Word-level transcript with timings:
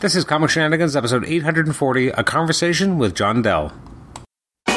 This 0.00 0.16
is 0.16 0.24
Comic 0.24 0.48
Shenanigans, 0.48 0.96
episode 0.96 1.26
840, 1.26 2.08
a 2.08 2.24
conversation 2.24 2.96
with 2.96 3.14
John 3.14 3.42
Dell. 3.42 3.70
No 4.66 4.74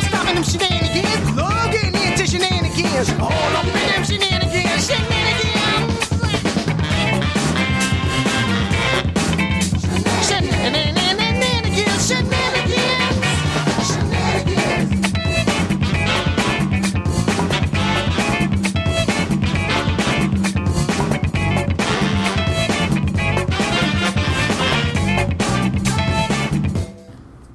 stopping 0.00 0.36
them 0.36 0.42
shenanigans. 0.42 2.30
Shenanigans. 2.30 3.10
All 3.20 3.30
up 3.30 3.79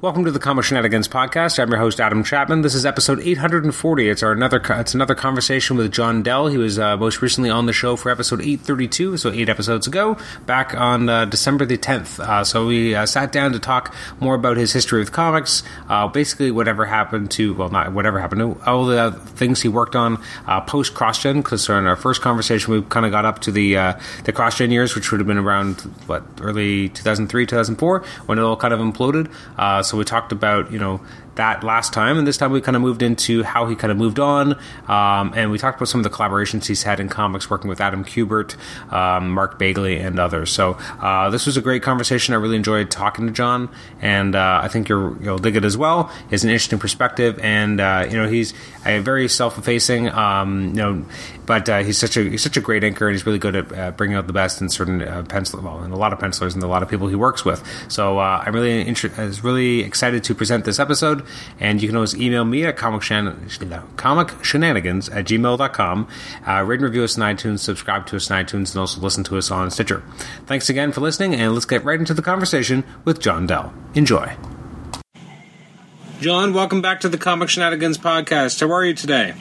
Welcome 0.06 0.24
to 0.26 0.30
the 0.30 0.38
Comic 0.38 0.64
Shenanigans 0.64 1.08
podcast. 1.08 1.58
I'm 1.58 1.68
your 1.68 1.80
host 1.80 1.98
Adam 1.98 2.22
Chapman. 2.22 2.60
This 2.60 2.76
is 2.76 2.86
episode 2.86 3.18
840. 3.18 4.08
It's 4.08 4.22
our 4.22 4.30
another 4.30 4.62
it's 4.68 4.94
another 4.94 5.16
conversation 5.16 5.76
with 5.76 5.90
John 5.90 6.22
Dell. 6.22 6.46
He 6.46 6.58
was 6.58 6.78
uh, 6.78 6.96
most 6.96 7.22
recently 7.22 7.50
on 7.50 7.66
the 7.66 7.72
show 7.72 7.96
for 7.96 8.10
episode 8.10 8.40
832, 8.40 9.16
so 9.16 9.32
eight 9.32 9.48
episodes 9.48 9.88
ago, 9.88 10.16
back 10.46 10.76
on 10.76 11.08
uh, 11.08 11.24
December 11.24 11.66
the 11.66 11.76
10th. 11.76 12.20
Uh, 12.20 12.44
so 12.44 12.68
we 12.68 12.94
uh, 12.94 13.04
sat 13.04 13.32
down 13.32 13.50
to 13.50 13.58
talk 13.58 13.92
more 14.20 14.36
about 14.36 14.56
his 14.56 14.72
history 14.72 15.00
with 15.00 15.10
comics, 15.10 15.64
uh, 15.88 16.06
basically 16.06 16.52
whatever 16.52 16.84
happened 16.84 17.32
to 17.32 17.54
well, 17.54 17.70
not 17.70 17.92
whatever 17.92 18.20
happened 18.20 18.42
to 18.42 18.62
all 18.64 18.84
the 18.84 19.10
things 19.10 19.60
he 19.60 19.68
worked 19.68 19.96
on 19.96 20.22
post 20.68 20.94
CrossGen. 20.94 21.38
Because 21.38 21.68
in 21.68 21.84
our 21.84 21.96
first 21.96 22.22
conversation, 22.22 22.72
we 22.72 22.82
kind 22.82 23.06
of 23.06 23.10
got 23.10 23.24
up 23.24 23.40
to 23.40 23.50
the 23.50 23.76
uh, 23.76 23.94
the 24.22 24.32
CrossGen 24.32 24.70
years, 24.70 24.94
which 24.94 25.10
would 25.10 25.18
have 25.18 25.26
been 25.26 25.36
around 25.36 25.80
what 26.06 26.22
early 26.40 26.90
2003, 26.90 27.44
2004, 27.44 28.04
when 28.26 28.38
it 28.38 28.42
all 28.42 28.56
kind 28.56 28.72
of 28.72 28.78
imploded. 28.78 29.28
Uh, 29.58 29.82
so 29.96 29.98
we 29.98 30.04
talked 30.04 30.30
about 30.30 30.70
you 30.70 30.78
know 30.78 31.00
that 31.36 31.64
last 31.64 31.92
time, 31.92 32.18
and 32.18 32.26
this 32.26 32.36
time 32.36 32.50
we 32.50 32.60
kind 32.60 32.76
of 32.76 32.82
moved 32.82 33.02
into 33.02 33.42
how 33.42 33.66
he 33.66 33.76
kind 33.76 33.90
of 33.90 33.96
moved 33.96 34.18
on, 34.18 34.58
um, 34.88 35.32
and 35.34 35.50
we 35.50 35.58
talked 35.58 35.78
about 35.78 35.88
some 35.88 36.00
of 36.00 36.04
the 36.04 36.10
collaborations 36.10 36.66
he's 36.66 36.82
had 36.82 37.00
in 37.00 37.08
comics, 37.08 37.48
working 37.48 37.68
with 37.68 37.80
Adam 37.80 38.04
Kubert, 38.04 38.56
um, 38.92 39.30
Mark 39.30 39.58
Bagley, 39.58 39.98
and 39.98 40.18
others. 40.18 40.50
So 40.50 40.78
uh, 41.00 41.30
this 41.30 41.46
was 41.46 41.56
a 41.56 41.62
great 41.62 41.82
conversation. 41.82 42.34
I 42.34 42.38
really 42.38 42.56
enjoyed 42.56 42.90
talking 42.90 43.26
to 43.26 43.32
John, 43.32 43.68
and 44.00 44.34
uh, 44.34 44.60
I 44.62 44.68
think 44.68 44.88
you're, 44.88 45.20
you'll 45.22 45.38
dig 45.38 45.56
it 45.56 45.64
as 45.64 45.76
well. 45.76 46.04
Has 46.30 46.44
an 46.44 46.50
interesting 46.50 46.78
perspective, 46.78 47.38
and 47.40 47.80
uh, 47.80 48.06
you 48.10 48.16
know 48.16 48.28
he's 48.28 48.54
a 48.84 49.00
very 49.00 49.28
self-effacing, 49.28 50.08
um, 50.10 50.68
you 50.68 50.74
know, 50.74 51.04
but 51.44 51.68
uh, 51.68 51.82
he's 51.82 51.98
such 51.98 52.16
a 52.16 52.22
he's 52.22 52.42
such 52.42 52.56
a 52.56 52.60
great 52.60 52.82
inker, 52.82 53.06
and 53.06 53.12
he's 53.12 53.26
really 53.26 53.38
good 53.38 53.56
at 53.56 53.72
uh, 53.72 53.90
bringing 53.92 54.16
out 54.16 54.26
the 54.26 54.32
best 54.32 54.60
in 54.60 54.68
certain 54.68 55.02
uh, 55.02 55.22
pencil, 55.28 55.60
well, 55.60 55.82
in 55.84 55.92
a 55.92 55.96
lot 55.96 56.12
of 56.12 56.18
pencilers 56.18 56.54
and 56.54 56.62
a 56.62 56.66
lot 56.66 56.82
of 56.82 56.88
people 56.88 57.08
he 57.08 57.14
works 57.14 57.44
with. 57.44 57.62
So 57.88 58.18
uh, 58.18 58.42
I'm 58.44 58.54
really 58.54 58.86
inter- 58.86 59.12
I 59.16 59.24
was 59.24 59.44
really 59.44 59.80
excited 59.80 60.24
to 60.24 60.34
present 60.34 60.64
this 60.64 60.78
episode, 60.78 61.25
and 61.60 61.80
you 61.80 61.88
can 61.88 61.96
always 61.96 62.14
email 62.14 62.44
me 62.44 62.64
at 62.64 62.76
comic, 62.76 63.02
shen- 63.02 63.48
comic 63.96 64.44
shenanigans 64.44 65.08
at 65.08 65.24
gmail.com. 65.26 66.08
Uh, 66.46 66.62
rate 66.62 66.76
and 66.76 66.84
review 66.84 67.04
us 67.04 67.18
on 67.18 67.34
iTunes, 67.34 67.60
subscribe 67.60 68.06
to 68.06 68.16
us 68.16 68.30
on 68.30 68.44
iTunes, 68.44 68.72
and 68.72 68.76
also 68.80 69.00
listen 69.00 69.24
to 69.24 69.36
us 69.36 69.50
on 69.50 69.70
Stitcher. 69.70 70.02
Thanks 70.46 70.68
again 70.68 70.92
for 70.92 71.00
listening, 71.00 71.34
and 71.34 71.52
let's 71.52 71.66
get 71.66 71.84
right 71.84 71.98
into 71.98 72.14
the 72.14 72.22
conversation 72.22 72.84
with 73.04 73.20
John 73.20 73.46
Dell. 73.46 73.72
Enjoy. 73.94 74.36
John, 76.20 76.54
welcome 76.54 76.80
back 76.80 77.00
to 77.00 77.08
the 77.10 77.18
Comic 77.18 77.50
Shenanigans 77.50 77.98
podcast. 77.98 78.60
How 78.60 78.72
are 78.72 78.84
you 78.84 78.94
today? 78.94 79.34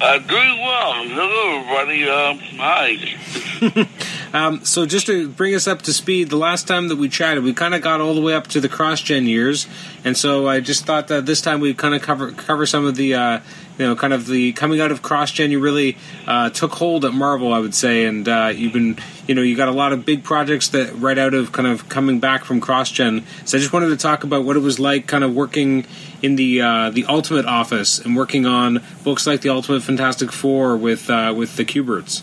Uh, 0.00 0.18
doing 0.18 0.58
well. 0.60 0.92
Hello, 1.08 1.58
everybody. 1.60 2.08
Uh, 2.08 2.34
hi. 2.56 3.88
Um, 4.32 4.64
so 4.64 4.84
just 4.84 5.06
to 5.06 5.28
bring 5.28 5.54
us 5.54 5.66
up 5.66 5.82
to 5.82 5.92
speed, 5.92 6.28
the 6.28 6.36
last 6.36 6.68
time 6.68 6.88
that 6.88 6.96
we 6.96 7.08
chatted, 7.08 7.42
we 7.44 7.54
kind 7.54 7.74
of 7.74 7.80
got 7.80 8.00
all 8.00 8.14
the 8.14 8.20
way 8.20 8.34
up 8.34 8.46
to 8.48 8.60
the 8.60 8.68
cross-gen 8.68 9.26
years, 9.26 9.66
and 10.04 10.16
so 10.16 10.46
I 10.46 10.60
just 10.60 10.84
thought 10.84 11.08
that 11.08 11.24
this 11.24 11.40
time 11.40 11.60
we'd 11.60 11.78
kind 11.78 11.94
of 11.94 12.02
cover 12.02 12.32
cover 12.32 12.66
some 12.66 12.84
of 12.84 12.96
the, 12.96 13.14
uh, 13.14 13.40
you 13.78 13.86
know, 13.86 13.96
kind 13.96 14.12
of 14.12 14.26
the 14.26 14.52
coming 14.52 14.80
out 14.80 14.90
of 14.90 15.00
cross-gen. 15.00 15.50
You 15.50 15.60
really 15.60 15.96
uh, 16.26 16.50
took 16.50 16.72
hold 16.72 17.04
at 17.04 17.12
Marvel, 17.12 17.52
I 17.52 17.58
would 17.58 17.74
say, 17.74 18.04
and 18.04 18.28
uh, 18.28 18.52
you've 18.54 18.72
been, 18.72 18.98
you 19.26 19.34
know, 19.34 19.42
you 19.42 19.56
got 19.56 19.68
a 19.68 19.72
lot 19.72 19.92
of 19.92 20.04
big 20.04 20.24
projects 20.24 20.68
that 20.68 20.94
right 20.96 21.18
out 21.18 21.32
of 21.32 21.52
kind 21.52 21.66
of 21.66 21.88
coming 21.88 22.20
back 22.20 22.44
from 22.44 22.60
cross-gen. 22.60 23.24
So 23.44 23.56
I 23.56 23.60
just 23.60 23.72
wanted 23.72 23.88
to 23.88 23.96
talk 23.96 24.24
about 24.24 24.44
what 24.44 24.56
it 24.56 24.60
was 24.60 24.78
like, 24.78 25.06
kind 25.06 25.24
of 25.24 25.34
working 25.34 25.86
in 26.20 26.36
the 26.36 26.60
uh, 26.60 26.90
the 26.90 27.06
Ultimate 27.06 27.46
office 27.46 27.98
and 27.98 28.14
working 28.14 28.44
on 28.44 28.82
books 29.04 29.26
like 29.26 29.40
the 29.40 29.48
Ultimate 29.48 29.82
Fantastic 29.82 30.32
Four 30.32 30.76
with 30.76 31.08
uh, 31.08 31.32
with 31.36 31.56
the 31.56 31.64
Kuberts. 31.64 32.22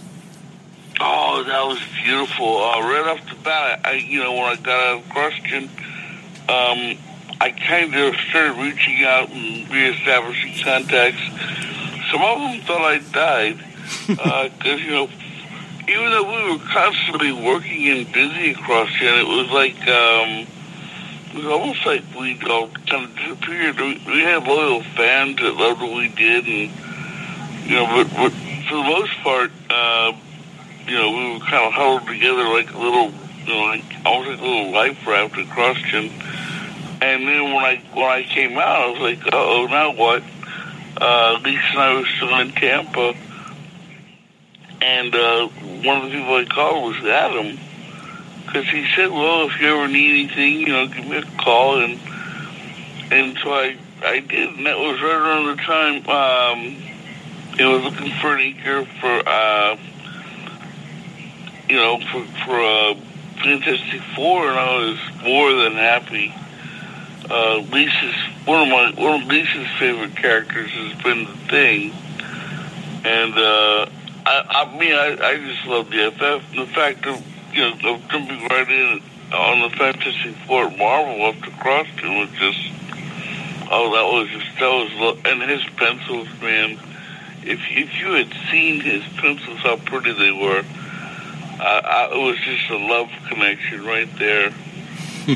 That 1.45 1.67
was 1.67 1.79
beautiful. 2.03 2.57
Uh, 2.57 2.81
right 2.81 3.05
off 3.07 3.29
the 3.29 3.35
bat, 3.43 3.81
I, 3.85 3.93
you 3.93 4.19
know, 4.23 4.33
when 4.33 4.45
I 4.45 4.55
got 4.55 4.79
out 4.79 4.97
of 4.97 5.09
CrossGen, 5.09 5.69
um, 6.49 6.97
I 7.39 7.51
kind 7.51 7.93
of 7.93 8.15
started 8.29 8.57
reaching 8.59 9.03
out 9.03 9.29
and 9.29 9.69
reestablishing 9.69 10.63
contacts. 10.63 11.21
Some 12.09 12.23
of 12.23 12.39
them 12.39 12.61
thought 12.61 12.81
I 12.81 12.97
died 13.11 13.63
because, 14.07 14.81
you 14.81 14.89
know, 14.89 15.09
even 15.87 16.09
though 16.09 16.23
we 16.23 16.51
were 16.57 16.63
constantly 16.65 17.31
working 17.31 17.89
and 17.89 18.11
busy 18.11 18.51
across 18.51 18.89
Gen, 18.93 19.19
it 19.19 19.27
was 19.27 19.51
like 19.51 19.79
um, 19.87 20.47
it 21.29 21.35
was 21.35 21.45
almost 21.45 21.85
like 21.85 22.03
we 22.17 22.41
all 22.49 22.69
kind 22.87 23.05
of 23.05 23.15
disappeared. 23.15 23.79
We, 23.79 24.01
we 24.07 24.21
had 24.21 24.47
loyal 24.47 24.81
fans 24.81 25.37
that 25.37 25.55
loved 25.55 25.81
what 25.81 25.95
we 25.95 26.07
did, 26.07 26.47
and 26.47 27.69
you 27.69 27.75
know, 27.75 27.85
but, 27.85 28.09
but 28.15 28.31
for 28.67 28.77
the 28.77 28.83
most 28.83 29.11
part, 29.21 29.51
uh, 29.69 30.13
you 30.87 30.95
know, 30.95 31.09
we 31.09 31.33
were 31.33 31.39
kind 31.39 31.65
of 31.65 31.73
huddled 31.73 32.07
together 32.07 32.43
like 32.43 32.71
a 32.73 32.77
little, 32.77 33.11
you 33.45 33.53
know, 33.53 33.63
like 33.65 33.83
almost 34.05 34.29
like 34.29 34.39
a 34.39 34.43
little 34.43 34.71
life 34.71 35.07
raft 35.07 35.37
across 35.37 35.77
Gen. 35.81 36.11
And 37.01 37.27
then 37.27 37.53
when 37.53 37.63
I 37.63 37.81
when 37.93 38.05
I 38.05 38.23
came 38.23 38.57
out, 38.57 38.79
I 38.79 38.89
was 38.91 39.01
like, 39.01 39.19
oh, 39.33 39.67
now 39.69 39.93
what? 39.93 40.23
Uh, 40.97 41.39
Lisa 41.43 41.61
and 41.71 41.79
I 41.79 41.93
were 41.99 42.05
still 42.05 42.39
in 42.39 42.51
Tampa, 42.51 43.13
and 44.81 45.13
uh, 45.13 45.47
one 45.47 45.97
of 45.97 46.03
the 46.03 46.17
people 46.17 46.35
I 46.35 46.45
called 46.45 46.95
was 46.95 47.03
Adam, 47.03 47.59
because 48.45 48.69
he 48.69 48.87
said, 48.95 49.11
well, 49.11 49.47
if 49.47 49.59
you 49.59 49.67
ever 49.75 49.89
need 49.89 50.27
anything, 50.27 50.61
you 50.61 50.67
know, 50.67 50.87
give 50.87 51.05
me 51.05 51.17
a 51.17 51.23
call, 51.37 51.83
and 51.83 51.99
and 53.11 53.37
so 53.43 53.53
I 53.53 53.77
I 54.03 54.19
did, 54.21 54.55
and 54.55 54.65
that 54.65 54.77
was 54.79 55.01
right 55.01 55.15
around 55.15 55.47
the 55.47 55.61
time 55.63 55.95
um, 56.07 56.77
I 57.59 57.67
was 57.67 57.83
looking 57.83 58.11
for 58.21 58.37
an 58.37 58.53
inker 58.53 58.87
for. 59.01 59.27
Uh, 59.27 59.77
you 61.69 61.75
know, 61.75 61.99
for 62.11 62.23
for 62.45 62.59
uh, 62.59 62.95
Fantastic 63.43 64.01
Four, 64.15 64.49
and 64.49 64.59
I 64.59 64.77
was 64.77 64.99
more 65.23 65.53
than 65.53 65.73
happy. 65.73 66.33
Uh, 67.29 67.57
Lisa's 67.71 68.15
one 68.45 68.61
of 68.61 68.67
my 68.69 69.01
one 69.01 69.21
of 69.21 69.27
Lisa's 69.27 69.67
favorite 69.79 70.15
characters 70.15 70.71
has 70.71 71.01
been 71.01 71.25
the 71.25 71.35
Thing, 71.47 71.91
and 73.03 73.33
uh, 73.37 73.87
I, 74.25 74.65
I 74.65 74.77
mean, 74.77 74.93
I, 74.93 75.17
I 75.21 75.37
just 75.37 75.65
love 75.65 75.89
the 75.89 76.11
FF. 76.11 76.51
And 76.51 76.67
the 76.67 76.73
fact 76.73 77.05
of 77.05 77.23
you 77.53 77.61
know 77.61 77.93
of 77.93 78.07
jumping 78.09 78.47
right 78.47 78.69
in 78.69 79.01
on 79.33 79.61
the 79.61 79.69
Fantastic 79.75 80.35
Four 80.47 80.65
at 80.67 80.77
Marvel 80.77 81.25
up 81.25 81.35
to 81.35 81.51
CrossGen 81.51 82.19
was 82.19 82.29
just 82.37 82.59
oh, 83.71 83.91
that 83.93 84.05
was 84.11 84.29
just 84.29 84.59
that 84.59 84.69
was 84.69 85.17
and 85.25 85.41
his 85.49 85.63
pencils, 85.77 86.27
man. 86.41 86.79
If 87.43 87.59
if 87.69 87.99
you 87.99 88.13
had 88.13 88.31
seen 88.51 88.81
his 88.81 89.03
pencils, 89.17 89.59
how 89.59 89.77
pretty 89.77 90.13
they 90.13 90.31
were. 90.31 90.63
Uh, 91.59 91.63
I, 91.63 92.09
it 92.11 92.21
was 92.21 92.37
just 92.39 92.69
a 92.69 92.77
love 92.77 93.09
connection 93.29 93.85
right 93.85 94.09
there. 94.17 94.53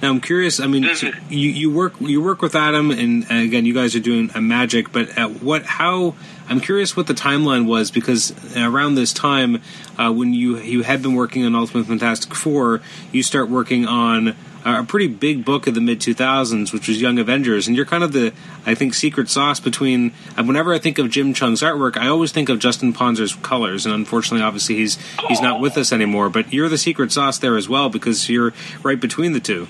Now 0.00 0.10
I'm 0.10 0.20
curious. 0.20 0.60
I 0.60 0.68
mean, 0.68 0.94
so 0.94 1.10
you 1.28 1.50
you 1.50 1.72
work 1.72 1.94
you 1.98 2.22
work 2.22 2.40
with 2.40 2.54
Adam, 2.54 2.92
and 2.92 3.24
uh, 3.24 3.34
again, 3.34 3.64
you 3.66 3.74
guys 3.74 3.96
are 3.96 4.00
doing 4.00 4.30
a 4.32 4.40
magic. 4.40 4.92
But 4.92 5.18
at 5.18 5.42
what 5.42 5.64
how 5.66 6.14
I'm 6.48 6.60
curious 6.60 6.96
what 6.96 7.06
the 7.06 7.14
timeline 7.14 7.66
was 7.66 7.90
because 7.90 8.32
around 8.56 8.94
this 8.94 9.12
time, 9.12 9.60
uh, 9.98 10.12
when 10.12 10.32
you 10.32 10.58
you 10.58 10.82
had 10.82 11.02
been 11.02 11.14
working 11.14 11.44
on 11.44 11.54
Ultimate 11.54 11.86
Fantastic 11.86 12.34
Four, 12.34 12.80
you 13.12 13.22
start 13.22 13.50
working 13.50 13.86
on 13.86 14.34
a 14.64 14.84
pretty 14.84 15.06
big 15.08 15.44
book 15.44 15.66
of 15.66 15.74
the 15.74 15.80
mid 15.80 16.00
2000s, 16.00 16.72
which 16.72 16.88
was 16.88 17.00
Young 17.00 17.18
Avengers, 17.18 17.66
and 17.66 17.76
you're 17.76 17.86
kind 17.86 18.02
of 18.02 18.12
the 18.12 18.32
I 18.66 18.74
think 18.74 18.94
secret 18.94 19.28
sauce 19.28 19.60
between. 19.60 20.10
Whenever 20.36 20.72
I 20.72 20.78
think 20.78 20.98
of 20.98 21.10
Jim 21.10 21.34
Cheung's 21.34 21.62
artwork, 21.62 21.96
I 21.96 22.08
always 22.08 22.32
think 22.32 22.48
of 22.48 22.58
Justin 22.58 22.92
Ponsor's 22.92 23.34
colors, 23.34 23.84
and 23.84 23.94
unfortunately, 23.94 24.42
obviously, 24.42 24.76
he's 24.76 24.98
he's 25.28 25.40
not 25.40 25.60
with 25.60 25.76
us 25.76 25.92
anymore. 25.92 26.30
But 26.30 26.52
you're 26.52 26.68
the 26.68 26.78
secret 26.78 27.12
sauce 27.12 27.38
there 27.38 27.56
as 27.56 27.68
well 27.68 27.88
because 27.88 28.28
you're 28.28 28.52
right 28.82 28.98
between 28.98 29.32
the 29.32 29.40
two. 29.40 29.68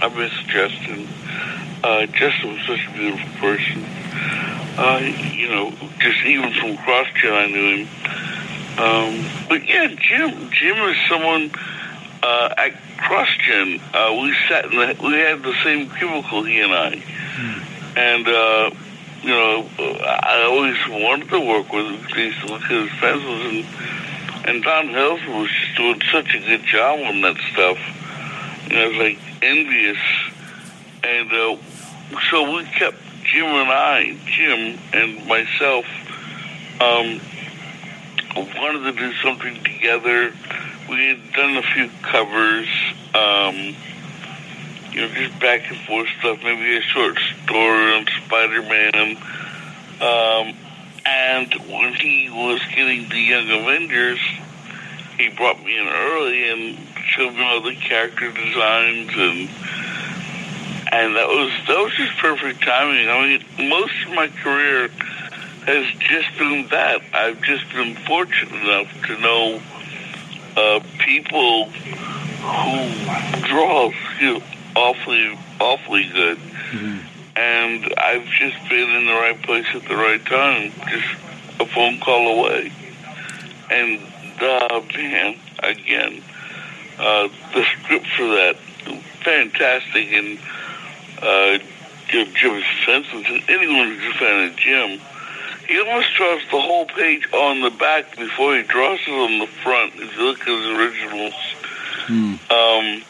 I 0.00 0.08
miss 0.08 0.32
Justin. 0.46 1.08
Uh, 1.82 2.06
Justin 2.06 2.54
was 2.54 2.66
such 2.66 2.86
a 2.88 2.92
beautiful 2.92 3.28
person. 3.40 3.84
Uh, 4.78 5.00
you 5.34 5.48
know, 5.48 5.70
just 5.98 6.24
even 6.24 6.52
from 6.54 6.76
CrossGen, 6.76 7.32
I 7.32 7.46
knew 7.46 7.84
him. 7.84 7.88
Um, 8.78 9.46
but 9.48 9.66
yeah, 9.66 9.88
Jim. 9.88 10.50
Jim 10.52 10.76
is 10.88 10.96
someone 11.08 11.50
uh, 12.22 12.54
at 12.56 12.74
CrossGen. 12.96 13.80
Uh, 13.92 14.20
we 14.22 14.34
sat 14.48 14.66
in 14.66 14.70
the, 14.78 14.96
we 15.02 15.14
had 15.14 15.42
the 15.42 15.54
same 15.64 15.90
cubicle, 15.90 16.44
he 16.44 16.60
and 16.60 16.72
I, 16.72 17.02
and 17.96 18.28
uh, 18.28 18.70
you 19.22 19.30
know, 19.30 19.68
I 19.78 20.44
always 20.48 20.76
wanted 21.04 21.28
to 21.30 21.40
work 21.40 21.72
with 21.72 21.86
him. 21.86 22.00
'cause 22.04 22.12
I 22.16 22.20
used 22.20 22.40
to 22.40 22.46
look 22.46 22.62
at 22.62 22.70
his 22.70 22.90
pencils 23.00 23.44
and 23.46 23.64
and 24.48 24.62
Don 24.62 24.88
Hillsman 24.88 25.40
was 25.42 25.50
just 25.50 25.76
doing 25.76 26.00
such 26.12 26.34
a 26.34 26.38
good 26.38 26.64
job 26.64 27.00
on 27.00 27.20
that 27.22 27.36
stuff. 27.52 27.78
Know, 28.70 28.80
I 28.80 28.86
was 28.88 28.96
like 28.96 29.18
envious, 29.42 29.98
and 31.02 31.32
uh, 31.32 31.56
so 32.30 32.54
we 32.56 32.64
kept 32.64 32.96
Jim 33.32 33.46
and 33.46 33.70
I, 33.70 34.16
Jim 34.26 34.78
and 34.92 35.26
myself, 35.26 35.84
um, 36.80 37.20
wanted 38.36 38.84
to 38.84 38.92
do 38.92 39.12
something 39.14 39.62
together. 39.62 40.32
We 40.88 41.08
had 41.08 41.32
done 41.34 41.56
a 41.56 41.62
few 41.62 41.90
covers, 42.02 42.68
um, 43.14 43.54
you 44.92 45.00
know, 45.00 45.08
just 45.08 45.38
back 45.40 45.70
and 45.70 45.78
forth 45.80 46.08
stuff, 46.18 46.42
maybe 46.42 46.76
a 46.78 46.80
short 46.80 47.18
story 47.44 47.92
on 47.94 48.06
Spider 48.24 48.62
Man. 48.62 49.16
Um, 50.00 50.54
and 51.04 51.52
when 51.68 51.94
he 51.94 52.30
was 52.30 52.60
getting 52.74 53.08
the 53.08 53.18
Young 53.18 53.50
Avengers, 53.50 54.20
he 55.18 55.28
brought 55.28 55.62
me 55.62 55.78
in 55.78 55.86
early 55.86 56.50
and 56.50 56.78
showed 57.04 57.34
me 57.34 57.42
all 57.42 57.60
the 57.60 57.74
character 57.74 58.30
designs 58.30 59.10
and 59.14 59.48
and 60.90 61.16
that 61.16 61.28
was 61.28 61.50
that 61.68 61.78
was 61.78 61.92
just 61.94 62.16
perfect 62.18 62.62
timing. 62.62 63.08
I 63.08 63.20
mean, 63.58 63.68
most 63.68 63.92
of 64.06 64.14
my 64.14 64.28
career 64.28 64.88
has 65.66 65.86
just 65.98 66.36
been 66.38 66.66
that. 66.68 67.02
I've 67.12 67.42
just 67.42 67.70
been 67.72 67.94
fortunate 68.06 68.52
enough 68.62 69.06
to 69.06 69.18
know 69.20 69.60
uh, 70.56 70.80
people 70.98 71.66
who 71.66 73.44
draw 73.46 73.90
you 74.20 74.34
know, 74.38 74.42
awfully 74.76 75.38
awfully 75.60 76.08
good, 76.12 76.38
Mm-hmm. 76.38 76.98
and 77.36 77.94
I've 77.98 78.26
just 78.26 78.56
been 78.68 78.90
in 78.90 79.06
the 79.06 79.12
right 79.12 79.40
place 79.42 79.66
at 79.74 79.84
the 79.88 79.96
right 79.96 80.24
time, 80.26 80.70
just 80.90 81.06
a 81.60 81.66
phone 81.66 81.98
call 82.00 82.38
away. 82.44 82.70
And 83.70 84.00
uh, 84.40 84.80
man, 84.94 85.36
again, 85.62 86.22
uh, 86.98 87.28
the 87.54 87.64
script 87.64 88.06
for 88.16 88.28
that 88.28 88.56
fantastic 89.24 90.12
and 90.12 90.38
uh, 91.22 91.58
Jim, 92.08 92.28
Jim 92.34 92.62
Simpson. 92.84 93.42
Anyone 93.48 93.88
who's 93.88 94.14
a 94.14 94.18
fan 94.18 94.48
of 94.50 94.56
Jim, 94.56 95.00
he 95.66 95.78
almost 95.80 96.14
draws 96.16 96.42
the 96.50 96.60
whole 96.60 96.86
page 96.86 97.30
on 97.32 97.60
the 97.60 97.70
back 97.70 98.16
before 98.16 98.56
he 98.56 98.62
draws 98.62 99.00
it 99.06 99.10
on 99.10 99.38
the 99.38 99.46
front. 99.46 99.94
If 99.96 100.16
you 100.16 100.24
look 100.24 100.40
at 100.40 100.46
his 100.46 100.66
originals, 100.66 101.34
um, 102.50 103.02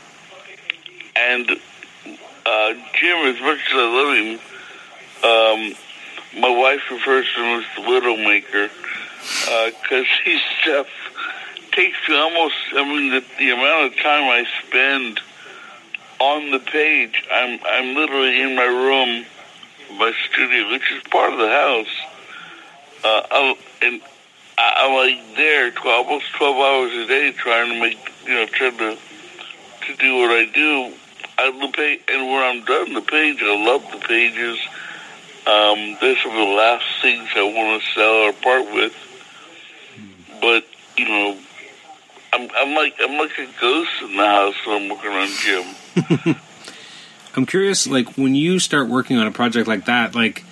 and 1.16 1.50
uh, 2.46 2.74
Jim, 2.94 3.18
as 3.26 3.40
much 3.40 3.58
as 3.58 3.72
I 3.72 3.86
love 3.94 4.16
him, 4.16 4.40
um, 5.22 6.40
my 6.40 6.50
wife 6.50 6.82
refers 6.90 7.26
to 7.34 7.42
him 7.42 7.60
as 7.60 7.66
the 7.76 7.82
Widowmaker 7.82 8.70
because 9.72 10.06
his 10.24 10.40
stuff 10.62 10.86
takes 11.72 11.96
me 12.08 12.16
almost. 12.16 12.54
I 12.72 12.84
mean, 12.84 13.12
the, 13.12 13.24
the 13.38 13.50
amount 13.50 13.92
of 13.92 13.96
time 14.00 14.24
I 14.24 14.44
spend 14.66 15.20
on 16.20 16.50
the 16.50 16.58
page, 16.58 17.24
I'm 17.32 17.60
I'm 17.64 17.94
literally 17.94 18.40
in 18.40 18.56
my 18.56 18.64
room, 18.64 19.26
my 19.98 20.12
studio, 20.30 20.70
which 20.70 20.90
is 20.92 21.02
part 21.04 21.32
of 21.32 21.38
the 21.38 21.48
house. 21.48 21.96
Uh, 23.04 23.22
I'm, 23.30 23.54
and 23.82 24.02
I'm 24.58 24.94
like 24.94 25.36
there, 25.36 25.70
12, 25.70 26.06
almost 26.06 26.26
twelve 26.36 26.56
hours 26.56 26.92
a 26.92 27.06
day, 27.06 27.32
trying 27.32 27.72
to 27.72 27.80
make 27.80 27.98
you 28.26 28.34
know, 28.34 28.46
trying 28.46 28.76
to 28.78 28.98
to 29.86 29.96
do 29.96 30.16
what 30.18 30.30
I 30.30 30.46
do. 30.52 30.94
I 31.38 31.52
the 31.52 31.72
page, 31.72 32.00
and 32.08 32.26
when 32.26 32.42
I'm 32.42 32.64
done 32.64 32.94
the 32.94 33.00
page, 33.00 33.38
I 33.40 33.64
love 33.64 33.84
the 33.92 33.98
pages. 33.98 34.58
Um, 35.46 35.96
they're 36.00 36.16
the 36.24 36.54
last 36.56 36.84
things 37.00 37.28
I 37.36 37.42
want 37.44 37.80
to 37.80 37.88
sell 37.94 38.14
or 38.28 38.32
part 38.32 38.74
with. 38.74 38.92
But 40.40 40.66
you 40.96 41.08
know, 41.08 41.38
I'm 42.32 42.50
I'm 42.56 42.74
like 42.74 42.96
I'm 43.00 43.18
like 43.18 43.38
a 43.38 43.46
ghost 43.60 43.90
in 44.02 44.16
the 44.16 44.26
house 44.26 44.54
when 44.66 44.82
I'm 44.82 44.88
working 44.88 45.12
on 45.12 45.28
Jim. 45.28 45.64
I'm 47.34 47.46
curious, 47.46 47.86
like 47.86 48.16
when 48.16 48.34
you 48.34 48.58
start 48.58 48.88
working 48.88 49.16
on 49.16 49.26
a 49.26 49.30
project 49.30 49.68
like 49.68 49.86
that, 49.86 50.14
like 50.14 50.44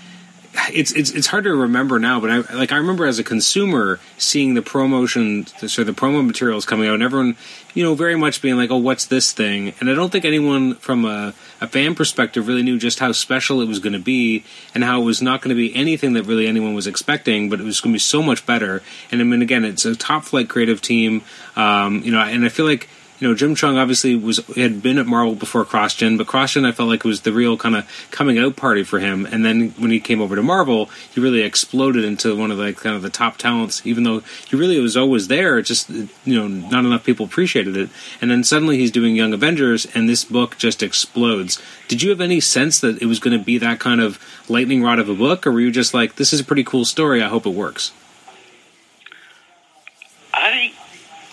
it's 0.73 0.93
it's 0.93 1.11
it's 1.11 1.27
hard 1.27 1.45
to 1.45 1.55
remember 1.55 1.99
now, 1.99 2.21
but 2.21 2.31
I 2.31 2.39
like 2.55 2.73
I 2.73 2.77
remember 2.77 3.07
as 3.07 3.19
a 3.19 3.25
consumer 3.25 4.01
seeing 4.19 4.55
the 4.55 4.63
promotion, 4.63 5.47
so 5.47 5.85
the 5.85 5.93
promo 5.93 6.27
materials 6.27 6.65
coming 6.65 6.89
out, 6.89 6.95
and 6.95 7.03
everyone, 7.03 7.37
you 7.75 7.85
know, 7.85 7.95
very 7.95 8.17
much 8.17 8.43
being 8.43 8.57
like, 8.57 8.71
"Oh, 8.71 8.77
what's 8.77 9.07
this 9.07 9.33
thing?" 9.33 9.75
And 9.81 9.91
I 9.91 9.95
don't 9.95 10.11
think 10.11 10.25
anyone 10.25 10.75
from 10.77 11.05
a, 11.05 11.35
a 11.61 11.69
fan 11.69 11.95
perspective 11.95 12.49
really 12.49 12.63
knew 12.63 12.79
just 12.79 12.99
how 12.99 13.13
special 13.13 13.61
it 13.61 13.69
was 13.69 13.79
going 13.79 13.93
to 13.93 13.99
be, 13.99 14.45
and 14.75 14.83
how 14.83 15.01
it 15.01 15.05
was 15.05 15.21
not 15.21 15.43
going 15.43 15.55
to 15.55 15.61
be 15.61 15.75
anything 15.75 16.15
that 16.15 16.25
really 16.25 16.47
anyone 16.47 16.75
was 16.75 16.87
expecting, 16.87 17.49
but 17.51 17.61
it 17.61 17.65
was 17.65 17.81
going 17.81 17.93
to 17.93 17.97
be 17.97 18.01
so 18.01 18.23
much 18.23 18.47
better. 18.47 18.83
And 19.11 19.21
I 19.21 19.25
mean, 19.25 19.43
again, 19.43 19.65
it's 19.65 19.85
a 19.85 19.95
top 19.95 20.25
flight 20.25 20.49
creative 20.49 20.81
team, 20.81 21.23
um, 21.55 22.03
you 22.03 22.13
know, 22.13 22.21
and 22.21 22.45
I 22.45 22.49
feel 22.49 22.67
like 22.67 22.89
you 23.19 23.27
know, 23.27 23.35
Jim 23.35 23.55
Cheung 23.55 23.77
obviously 23.77 24.15
was 24.15 24.39
had 24.57 24.83
been 24.83 24.99
at 24.99 25.07
Marvel 25.07 25.35
before 25.35 25.65
CrossGen, 25.65 26.19
but 26.19 26.27
CrossGen 26.27 26.67
I 26.67 26.73
felt 26.73 26.89
like 26.89 27.05
it 27.05 27.09
was 27.09 27.23
the 27.23 27.33
real 27.33 27.57
kind 27.57 27.75
of 27.75 28.09
coming 28.11 28.39
out 28.39 28.57
party 28.57 28.83
for 28.83 28.99
him. 28.99 29.25
And 29.27 29.45
then 29.45 29.71
when 29.79 29.91
he 29.91 30.01
came 30.01 30.21
over 30.21 30.37
to 30.37 30.43
Marvel, 30.43 30.91
he 31.15 31.21
really 31.21 31.41
exploded 31.41 32.05
into 32.05 32.37
one 32.37 32.51
of 32.51 32.59
the 32.59 32.75
kind 32.75 32.95
of 32.95 33.01
the 33.01 33.11
top 33.11 33.39
talents. 33.39 33.81
Even 33.87 34.03
though 34.03 34.21
he 34.47 34.57
really 34.57 34.79
was 34.81 34.97
always 34.97 35.29
there, 35.29 35.63
just 35.63 35.89
you 35.89 36.09
know 36.27 36.47
not 36.47 36.85
enough 36.85 37.05
people 37.05 37.25
appreciated 37.25 37.77
it. 37.77 37.89
And 38.21 38.31
then 38.31 38.45
suddenly 38.45 38.77
he's 38.77 38.91
doing 38.91 39.17
Young 39.17 39.33
Avengers, 39.33 39.87
and 39.95 40.09
this 40.09 40.25
book 40.25 40.59
just 40.59 40.83
explodes. 40.83 41.61
Did 41.89 42.03
you 42.03 42.11
have 42.11 42.21
any 42.21 42.41
sense 42.41 42.81
that 42.81 43.01
it 43.01 43.07
was 43.07 43.19
going 43.19 43.39
to 43.39 43.43
be 43.43 43.57
that 43.59 43.81
kind 43.81 44.01
of 44.03 44.21
lightning 44.49 44.83
rod 44.83 44.99
of 44.99 45.09
a 45.09 45.15
book, 45.15 45.47
or 45.47 45.53
were 45.53 45.61
you 45.61 45.71
just 45.71 45.95
like, 45.95 46.17
"This 46.17 46.35
is 46.35 46.41
a 46.41 46.45
pretty 46.45 46.65
cool 46.65 46.85
story. 46.85 47.23
I 47.23 47.29
hope 47.29 47.47
it 47.47 47.55
works"? 47.55 47.93
I 50.35 50.73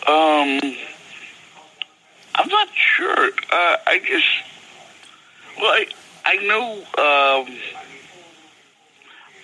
um 0.07 0.75
I'm 2.35 2.50
not 2.50 2.68
sure. 2.74 3.27
Uh, 3.51 3.77
I 3.88 4.00
just 4.06 4.25
well 5.59 5.71
I 5.71 5.85
I 6.25 6.35
know 6.47 6.74
um 6.80 7.57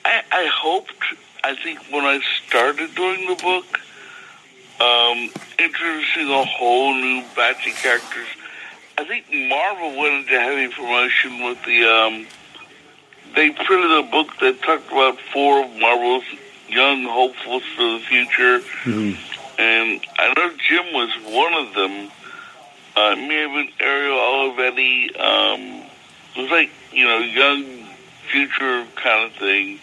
I 0.05 0.21
I 0.31 0.45
hoped 0.51 0.93
I 1.43 1.55
think 1.55 1.79
when 1.91 2.05
I 2.05 2.19
started 2.47 2.93
doing 2.95 3.27
the 3.27 3.35
book 3.35 3.79
um 4.81 5.29
introducing 5.59 6.29
a 6.31 6.43
whole 6.45 6.93
new 6.93 7.23
batch 7.35 7.67
of 7.67 7.73
characters 7.75 8.27
I 8.97 9.03
think 9.05 9.25
Marvel 9.31 9.97
went 9.97 10.13
into 10.27 10.39
heavy 10.39 10.67
promotion 10.73 11.43
with 11.43 11.63
the 11.65 11.83
um 11.83 12.25
they 13.35 13.51
printed 13.51 13.91
a 13.91 14.03
book 14.09 14.29
that 14.41 14.61
talked 14.63 14.87
about 14.91 15.19
four 15.31 15.63
of 15.63 15.75
Marvel's 15.77 16.23
young 16.67 17.03
hopefuls 17.03 17.63
for 17.75 17.83
the 17.83 17.99
future 17.99 18.61
and 19.59 20.01
I 20.17 20.33
know 20.35 20.51
Jim 20.67 20.93
was 20.93 21.09
one 21.25 21.53
of 21.53 21.73
them. 21.75 22.09
Uh, 22.99 23.15
may 23.15 23.71
Ariel 23.79 24.17
Olivetti. 24.17 25.17
Um, 25.17 25.83
was 26.35 26.51
like, 26.51 26.69
you 26.91 27.05
know, 27.05 27.19
young 27.19 27.63
future 28.29 28.85
kind 28.97 29.23
of 29.23 29.31
thing. 29.37 29.79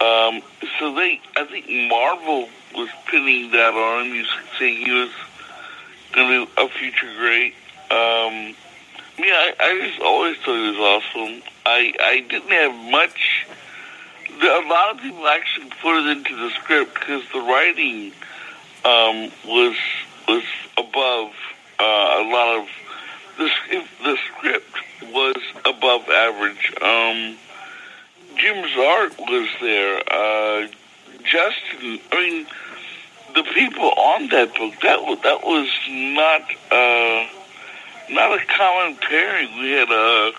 Um, 0.00 0.40
so 0.78 0.94
they, 0.94 1.20
I 1.36 1.44
think 1.44 1.68
Marvel 1.90 2.48
was 2.74 2.88
pinning 3.10 3.50
that 3.50 3.74
on 3.74 4.06
him. 4.06 4.24
Saying 4.58 4.86
he 4.86 4.92
was 4.92 5.10
going 6.12 6.46
to 6.46 6.46
be 6.46 6.62
a 6.62 6.68
future 6.70 7.12
great. 7.18 7.52
Um, 7.90 8.56
yeah, 9.18 9.36
I, 9.36 9.54
I 9.60 9.86
just 9.86 10.00
always 10.00 10.38
thought 10.38 10.56
he 10.56 10.70
was 10.70 10.78
awesome. 10.78 11.42
I, 11.66 11.92
I 12.00 12.24
didn't 12.26 12.50
have 12.50 12.90
much. 12.90 13.46
A 14.40 14.68
lot 14.68 14.94
of 14.94 15.02
people 15.02 15.28
actually 15.28 15.68
put 15.82 15.98
it 15.98 16.16
into 16.16 16.34
the 16.34 16.48
script 16.62 16.94
because 16.94 17.24
the 17.34 17.40
writing 17.40 18.12
um, 18.86 19.30
was 19.46 19.76
was 20.26 20.44
above 20.78 21.32
uh, 21.78 21.82
a 21.82 22.24
lot 22.30 22.60
of 22.60 22.68
the 23.38 23.50
the 24.02 24.16
script 24.28 24.76
was 25.12 25.36
above 25.64 26.08
average. 26.08 26.72
Um, 26.80 27.36
Jim's 28.36 28.76
art 28.76 29.18
was 29.18 29.48
there. 29.60 30.02
Uh, 30.10 30.68
Justin, 31.24 32.00
I 32.12 32.20
mean, 32.20 32.46
the 33.34 33.42
people 33.42 33.90
on 33.90 34.28
that 34.28 34.54
book 34.54 34.74
that 34.82 35.22
that 35.22 35.44
was 35.44 35.68
not 35.88 36.42
uh, 36.70 37.26
not 38.10 38.40
a 38.40 38.44
common 38.46 38.96
pairing. 38.96 39.58
We 39.58 39.70
had 39.72 39.90
a 39.90 40.32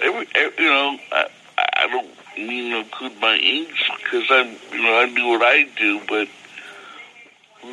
every, 0.00 0.26
every 0.34 0.64
you 0.64 0.70
know 0.70 0.98
I, 1.12 1.28
I 1.58 1.86
don't 1.88 2.08
mean 2.36 2.72
to 2.72 2.78
include 2.78 3.20
my 3.20 3.36
inks 3.36 3.82
because 4.02 4.24
I 4.30 4.56
you 4.72 4.82
know 4.82 4.94
I 4.94 5.12
do 5.14 5.28
what 5.28 5.42
I 5.42 5.68
do, 5.76 6.00
but 6.08 6.28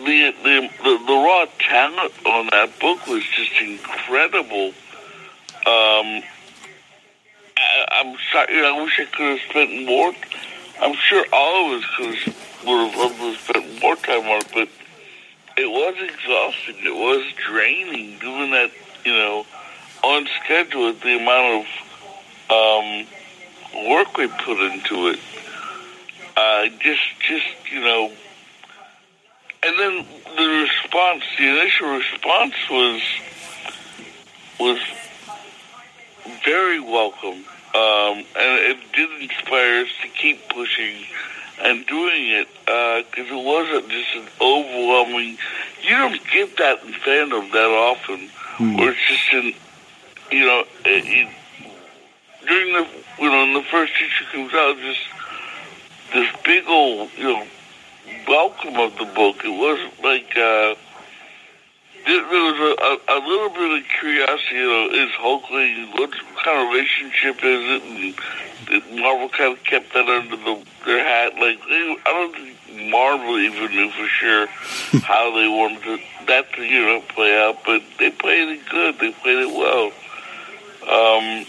the, 0.03 0.33
the 0.43 0.69
the 0.83 1.05
the 1.05 1.13
raw 1.13 1.45
talent 1.59 2.13
on 2.25 2.47
that 2.51 2.79
book 2.79 3.05
was 3.07 3.23
just 3.23 3.61
incredible. 3.61 4.73
Um, 5.67 6.23
I, 7.57 7.85
I'm 7.91 8.15
sorry, 8.31 8.65
I 8.65 8.81
wish 8.83 8.99
I 8.99 9.05
could 9.05 9.39
have 9.39 9.49
spent 9.49 9.85
more. 9.85 10.13
I'm 10.81 10.95
sure 10.95 11.25
all 11.31 11.73
of 11.73 11.81
us 11.81 11.89
could 11.95 12.15
have, 12.15 12.65
would 12.65 12.91
have 12.91 12.99
loved 12.99 13.17
to 13.17 13.35
spent 13.35 13.81
more 13.81 13.95
time 13.95 14.27
on 14.27 14.41
it, 14.41 14.47
but 14.53 14.69
it 15.57 15.69
was 15.69 15.95
exhausting. 15.97 16.75
It 16.83 16.93
was 16.93 17.23
draining 17.47 18.19
doing 18.19 18.51
that, 18.51 18.71
you 19.05 19.13
know, 19.13 19.45
on 20.03 20.27
schedule 20.43 20.93
the 20.93 21.17
amount 21.17 21.65
of 21.65 22.45
um, 22.51 23.87
work 23.89 24.17
we 24.17 24.27
put 24.27 24.59
into 24.59 25.07
it. 25.07 25.19
Uh, 26.35 26.67
just, 26.79 27.01
just 27.21 27.45
you 27.71 27.79
know, 27.79 28.11
and 29.65 29.79
then 29.79 30.05
the 30.37 30.47
response, 30.47 31.23
the 31.37 31.59
initial 31.59 31.89
response 31.97 32.53
was 32.69 33.01
was 34.59 34.79
very 36.43 36.79
welcome, 36.79 37.43
um, 37.73 38.23
and 38.35 38.59
it 38.61 38.77
did 38.93 39.09
inspire 39.21 39.81
us 39.81 39.89
to 40.01 40.07
keep 40.07 40.47
pushing 40.49 40.95
and 41.61 41.85
doing 41.87 42.29
it 42.29 42.47
because 42.65 43.29
it 43.31 43.43
wasn't 43.43 43.89
just 43.89 44.15
an 44.15 44.27
overwhelming. 44.39 45.37
You 45.81 45.97
don't 45.97 46.21
get 46.31 46.57
that 46.57 46.83
in 46.83 46.93
fandom 46.93 47.51
that 47.51 47.69
often, 47.69 48.29
where 48.77 48.91
it's 48.91 49.07
just 49.07 49.33
an 49.33 49.53
you 50.31 50.45
know 50.45 50.63
it, 50.85 51.05
it, 51.05 51.29
during 52.47 52.73
the 52.73 52.87
you 53.19 53.29
know 53.29 53.39
when 53.39 53.53
the 53.53 53.63
first 53.63 53.93
issue 53.93 54.25
comes 54.31 54.53
out, 54.53 54.77
just 54.77 55.01
this 56.13 56.29
big 56.43 56.67
old 56.67 57.09
you 57.17 57.23
know 57.23 57.47
welcome 58.27 58.75
of 58.75 58.97
the 58.97 59.05
book. 59.05 59.43
It 59.43 59.49
wasn't 59.49 60.03
like. 60.03 60.35
Uh, 60.37 60.75
there, 62.05 62.21
was 62.21 62.59
a, 62.59 63.11
a, 63.11 63.17
a 63.17 63.19
little 63.27 63.49
bit 63.49 63.79
of 63.79 63.83
curiosity, 63.99 64.55
you 64.55 64.67
know, 64.67 64.89
is 64.91 65.11
Hulkling, 65.13 65.91
what 65.97 66.11
kind 66.43 66.59
of 66.61 66.73
relationship 66.73 67.37
is 67.37 67.81
it? 67.81 67.83
And 67.83 68.99
Marvel 69.01 69.29
kind 69.29 69.57
of 69.57 69.63
kept 69.63 69.93
that 69.93 70.07
under 70.07 70.35
the, 70.35 70.63
their 70.85 71.03
hat. 71.03 71.33
Like, 71.33 71.59
they, 71.67 71.97
I 72.05 72.11
don't 72.11 72.35
think 72.35 72.91
Marvel 72.91 73.39
even 73.39 73.71
knew 73.71 73.89
for 73.91 74.07
sure 74.07 74.47
how 75.01 75.33
they 75.35 75.47
wanted 75.47 75.83
to, 75.83 75.99
that 76.27 76.53
to, 76.53 76.63
you 76.63 76.81
know, 76.81 77.01
play 77.09 77.35
out, 77.37 77.57
but 77.65 77.81
they 77.99 78.11
played 78.11 78.49
it 78.49 78.69
good. 78.69 78.99
They 78.99 79.11
played 79.11 79.39
it 79.39 79.49
well. 79.49 79.85
Um, 80.83 81.45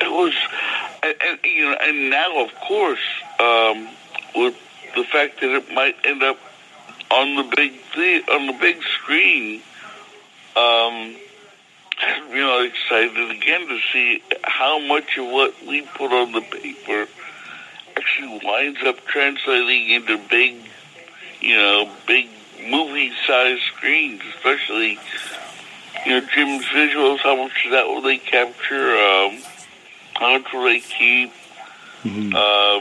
it 0.00 0.10
was, 0.12 0.34
and, 1.02 1.14
and, 1.26 1.38
you 1.44 1.62
know, 1.62 1.76
and 1.82 2.10
now, 2.10 2.44
of 2.44 2.54
course, 2.60 3.00
um, 3.40 3.88
with 4.36 4.54
the 4.98 5.04
fact 5.04 5.40
that 5.40 5.50
it 5.50 5.72
might 5.72 5.96
end 6.04 6.22
up 6.22 6.38
on 7.10 7.36
the 7.36 7.42
big 7.44 7.72
the- 7.94 8.24
on 8.32 8.46
the 8.46 8.52
big 8.52 8.82
screen. 8.82 9.62
Um, 10.56 11.16
I'm 12.00 12.30
real 12.30 12.60
excited 12.60 13.30
again 13.30 13.66
to 13.68 13.78
see 13.92 14.22
how 14.44 14.78
much 14.78 15.16
of 15.16 15.26
what 15.26 15.54
we 15.64 15.82
put 15.82 16.12
on 16.12 16.32
the 16.32 16.40
paper 16.40 17.08
actually 17.96 18.40
winds 18.44 18.80
up 18.84 19.04
translating 19.06 19.90
into 19.90 20.16
big, 20.18 20.56
you 21.40 21.56
know, 21.56 21.90
big 22.06 22.28
movie-sized 22.66 23.62
screens, 23.62 24.22
especially. 24.34 24.98
You 26.06 26.20
know, 26.20 26.26
Jim's 26.32 26.64
visuals, 26.66 27.18
how 27.20 27.36
much 27.36 27.64
of 27.64 27.72
that 27.72 27.86
will 27.88 28.02
they 28.02 28.18
capture? 28.18 28.96
Um, 28.96 29.42
how 30.14 30.38
much 30.38 30.52
will 30.52 30.64
they 30.64 30.80
keep? 30.80 31.32
Uh, 32.34 32.80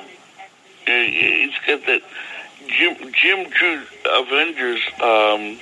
it- 0.88 1.50
it's 1.50 1.58
got 1.66 1.86
that 1.86 2.02
Jim 2.68 3.12
Jim 3.14 3.50
drew 3.50 3.82
Avengers 4.06 4.82
um, 5.02 5.60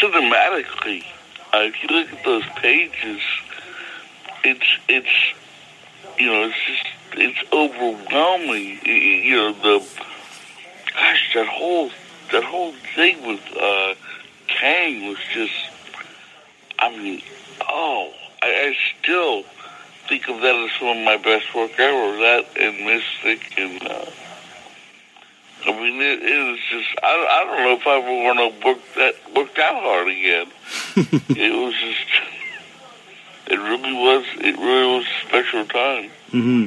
cinematically. 0.00 1.04
Uh, 1.52 1.58
if 1.64 1.82
you 1.82 1.88
look 1.88 2.12
at 2.12 2.24
those 2.24 2.44
pages, 2.56 3.20
it's 4.44 4.66
it's 4.88 5.08
you 6.18 6.26
know 6.26 6.44
it's 6.44 6.56
just 6.66 6.86
it's 7.14 7.52
overwhelming. 7.52 8.80
You 8.84 9.36
know 9.36 9.52
the 9.52 9.84
gosh 10.94 11.34
that 11.34 11.46
whole 11.46 11.90
that 12.32 12.44
whole 12.44 12.72
thing 12.94 13.26
with 13.26 13.40
uh, 13.60 13.94
Kang 14.46 15.06
was 15.08 15.18
just 15.32 15.52
I 16.78 16.90
mean 16.96 17.22
oh 17.68 18.12
I, 18.42 18.46
I 18.46 18.76
still 19.02 19.44
think 20.10 20.28
of 20.28 20.40
that 20.40 20.54
as 20.56 20.70
some 20.78 20.88
of 20.88 21.04
my 21.04 21.16
best 21.16 21.54
work 21.54 21.78
ever. 21.78 22.16
That 22.18 22.46
and 22.58 22.84
Mystic 22.84 23.56
and. 23.56 23.82
Uh, 23.86 24.06
I 25.62 25.72
mean, 25.72 26.00
it, 26.00 26.22
it 26.22 26.50
was 26.50 26.58
just, 26.70 26.88
I, 27.02 27.42
I 27.42 27.44
don't 27.44 27.62
know 27.62 27.74
if 27.74 27.86
I 27.86 27.98
ever 27.98 28.24
want 28.24 28.38
to 28.38 28.66
work 28.66 28.78
that, 28.96 29.36
work 29.36 29.54
that 29.56 29.74
hard 29.74 30.08
again. 30.08 30.46
it 31.36 31.54
was 31.54 31.74
just, 31.74 32.06
it 33.46 33.58
really 33.58 33.92
was, 33.92 34.24
it 34.38 34.56
really 34.56 34.98
was 34.98 35.04
a 35.04 35.26
special 35.28 35.66
time. 35.66 36.10
Mm-hmm. 36.32 36.66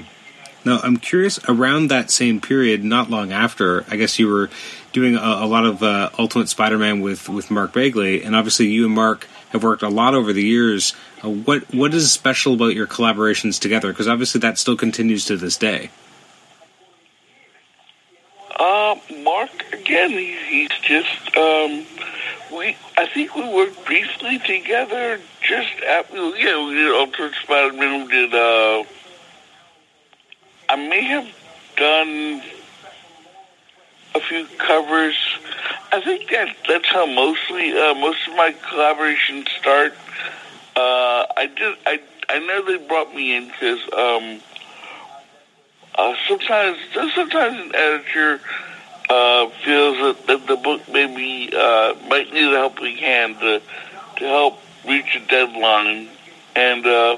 Now, 0.63 0.79
I'm 0.83 0.97
curious. 0.97 1.39
Around 1.49 1.87
that 1.87 2.11
same 2.11 2.39
period, 2.39 2.83
not 2.83 3.09
long 3.09 3.31
after, 3.31 3.83
I 3.89 3.95
guess 3.95 4.19
you 4.19 4.27
were 4.27 4.51
doing 4.91 5.15
a, 5.15 5.19
a 5.19 5.47
lot 5.47 5.65
of 5.65 5.81
uh, 5.81 6.11
Ultimate 6.19 6.47
Spider-Man 6.47 7.01
with 7.01 7.27
with 7.27 7.49
Mark 7.49 7.73
Bagley, 7.73 8.23
and 8.23 8.35
obviously 8.35 8.67
you 8.67 8.85
and 8.85 8.93
Mark 8.93 9.27
have 9.53 9.63
worked 9.63 9.83
a 9.83 9.89
lot 9.89 10.13
over 10.13 10.33
the 10.33 10.43
years. 10.43 10.93
Uh, 11.23 11.29
what 11.29 11.73
what 11.73 11.93
is 11.93 12.11
special 12.11 12.55
about 12.55 12.75
your 12.75 12.87
collaborations 12.87 13.59
together? 13.59 13.93
Because 13.93 14.07
obviously 14.07 14.39
that 14.39 14.57
still 14.57 14.75
continues 14.75 15.25
to 15.25 15.37
this 15.37 15.55
day. 15.55 15.89
Uh, 18.59 18.95
Mark, 19.23 19.51
again, 19.73 20.11
he, 20.11 20.35
he's 20.47 20.69
just, 20.81 21.35
um, 21.35 21.85
we, 22.51 22.77
I 22.97 23.07
think 23.11 23.35
we 23.35 23.47
worked 23.49 23.83
briefly 23.85 24.39
together 24.39 25.19
just 25.41 25.73
after, 25.81 26.15
yeah, 26.37 26.63
we 26.65 26.75
did 26.75 27.33
Spider-Man, 27.43 28.05
we 28.05 28.11
did, 28.11 28.33
uh, 28.33 28.83
I 30.69 30.75
may 30.75 31.01
have 31.01 31.27
done 31.75 32.43
a 34.15 34.19
few 34.19 34.45
covers. 34.57 35.15
I 35.91 36.01
think 36.01 36.29
that 36.31 36.55
that's 36.67 36.87
how 36.87 37.05
mostly, 37.05 37.71
uh, 37.71 37.93
most 37.95 38.27
of 38.27 38.35
my 38.35 38.51
collaborations 38.51 39.49
start. 39.59 39.93
Uh, 40.75 41.25
I 41.37 41.51
did, 41.55 41.77
I, 41.85 41.99
I 42.29 42.39
know 42.39 42.65
they 42.65 42.77
brought 42.85 43.13
me 43.13 43.35
in 43.35 43.47
because, 43.47 43.81
um, 43.93 44.41
uh, 45.95 46.15
sometimes, 46.27 46.77
sometimes 46.93 47.59
an 47.59 47.75
editor 47.75 48.41
uh, 49.09 49.49
feels 49.63 49.97
that, 49.97 50.27
that 50.27 50.47
the 50.47 50.55
book 50.55 50.81
maybe 50.91 51.51
uh, 51.55 51.93
might 52.07 52.33
need 52.33 52.51
a 52.51 52.57
helping 52.57 52.97
hand 52.97 53.39
to 53.39 53.61
to 54.17 54.25
help 54.25 54.59
reach 54.87 55.15
a 55.15 55.19
deadline, 55.27 56.07
and 56.55 56.85
uh, 56.85 57.17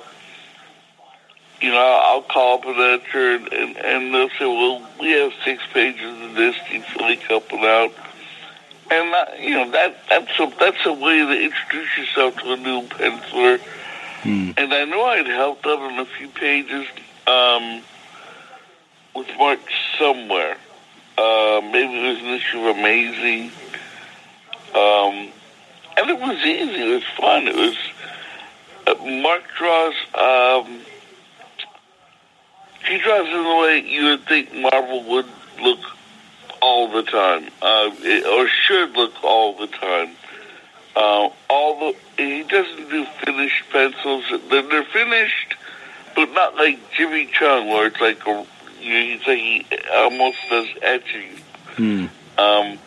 you 1.62 1.71
know 1.71 2.00
I'll 2.03 2.21
call 2.21 2.59
up 2.59 2.65
an 2.65 2.75
editor 2.75 3.35
and, 3.35 3.53
and, 3.53 3.77
and 3.77 4.13
they'll 4.13 4.29
say, 4.29 4.45
"Well, 4.45 4.88
we 5.00 5.12
have 5.12 5.33
six 5.43 5.63
pages 5.74 6.21
of 6.21 6.35
this. 6.35 6.55
Do 6.69 6.75
you 6.75 6.81
feel 6.81 7.03
like 7.03 7.21
helping 7.21 7.59
out?" 7.59 7.91
And 8.91 9.13
uh, 9.13 9.25
you 9.39 9.51
know 9.51 9.71
that 9.71 9.97
that's 10.09 10.39
a 10.39 10.51
that's 10.59 10.85
a 10.85 10.93
way 10.93 11.19
to 11.19 11.43
introduce 11.43 11.97
yourself 11.97 12.38
to 12.38 12.53
a 12.53 12.57
new 12.57 12.81
penciler. 12.83 13.59
And 14.24 14.74
I 14.74 14.85
know 14.85 15.03
I'd 15.03 15.27
helped 15.27 15.67
out 15.67 15.77
on 15.79 16.00
a 16.00 16.05
few 16.05 16.27
pages. 16.29 16.88
Um, 17.27 17.83
with 19.15 19.27
Mark 19.38 19.59
somewhere. 19.97 20.57
Uh, 21.17 21.62
maybe 21.63 21.93
it 21.95 22.13
was 22.13 22.19
an 22.19 22.33
issue 22.33 22.67
of 22.67 22.77
Amazing. 22.77 23.51
Um, 24.75 25.31
and 25.97 26.09
it 26.09 26.19
was 26.19 26.38
easy. 26.39 26.81
It 26.81 26.95
was 26.95 27.03
fun. 27.17 27.47
It 27.47 27.55
was 27.55 27.77
uh, 28.85 29.21
Mark 29.21 29.43
draws. 29.57 29.93
Um, 30.13 30.81
he 32.87 32.97
draws 32.99 33.27
in 33.27 33.43
the 33.43 33.55
way 33.55 33.79
you 33.79 34.05
would 34.05 34.25
think 34.25 34.53
Marvel 34.53 35.03
would 35.03 35.25
look 35.61 35.79
all 36.61 36.91
the 36.91 37.03
time, 37.03 37.49
uh, 37.61 37.91
or 38.31 38.47
should 38.47 38.91
look 38.91 39.23
all 39.23 39.55
the 39.57 39.67
time. 39.67 40.11
Uh, 40.95 41.29
all 41.49 41.79
the 41.79 41.95
he 42.17 42.43
doesn't 42.43 42.89
do 42.89 43.05
finished 43.25 43.63
pencils. 43.71 44.23
They're, 44.49 44.61
they're 44.61 44.83
finished, 44.83 45.55
but 46.15 46.31
not 46.31 46.55
like 46.55 46.79
Jimmy 46.93 47.27
Cheung, 47.27 47.67
where 47.69 47.87
it's 47.87 47.99
like 47.99 48.25
a 48.25 48.45
you 48.81 49.17
like 49.27 49.37
he 49.39 49.65
almost 49.93 50.37
does 50.49 50.67
etching. 50.81 51.41
Um, 52.37 52.79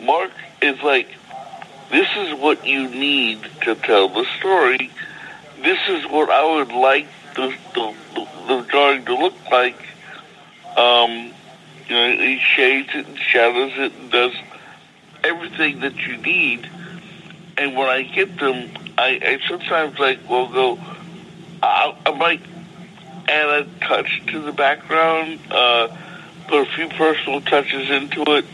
Mark 0.00 0.32
is 0.62 0.80
like, 0.82 1.08
this 1.90 2.08
is 2.16 2.34
what 2.34 2.66
you 2.66 2.88
need 2.88 3.46
to 3.62 3.74
tell 3.74 4.08
the 4.08 4.24
story. 4.38 4.90
This 5.62 5.78
is 5.88 6.04
what 6.06 6.30
I 6.30 6.56
would 6.56 6.72
like 6.72 7.06
the 7.36 7.54
the, 7.74 7.94
the, 8.48 8.66
drawing 8.68 9.04
to 9.04 9.14
look 9.14 9.34
like. 9.50 9.78
Um, 10.76 11.32
you 11.88 11.94
know, 11.94 12.16
he 12.18 12.38
shades 12.38 12.88
it 12.94 13.06
and 13.06 13.18
shadows 13.18 13.72
it 13.76 13.92
and 13.92 14.10
does 14.10 14.34
everything 15.22 15.80
that 15.80 15.96
you 16.06 16.16
need. 16.16 16.68
And 17.56 17.76
when 17.76 17.88
I 17.88 18.02
get 18.02 18.38
them, 18.38 18.70
I, 18.98 19.20
I 19.22 19.48
sometimes 19.48 19.98
like 19.98 20.28
will 20.28 20.48
go. 20.48 20.78
I, 21.62 21.96
I 22.04 22.10
might 22.12 22.42
add 23.28 23.48
a 23.48 23.64
touch 23.80 24.22
to 24.26 24.40
the 24.40 24.52
background, 24.52 25.40
uh, 25.50 25.88
put 26.48 26.68
a 26.68 26.70
few 26.72 26.88
personal 26.88 27.40
touches 27.40 27.90
into 27.90 28.22
it. 28.34 28.44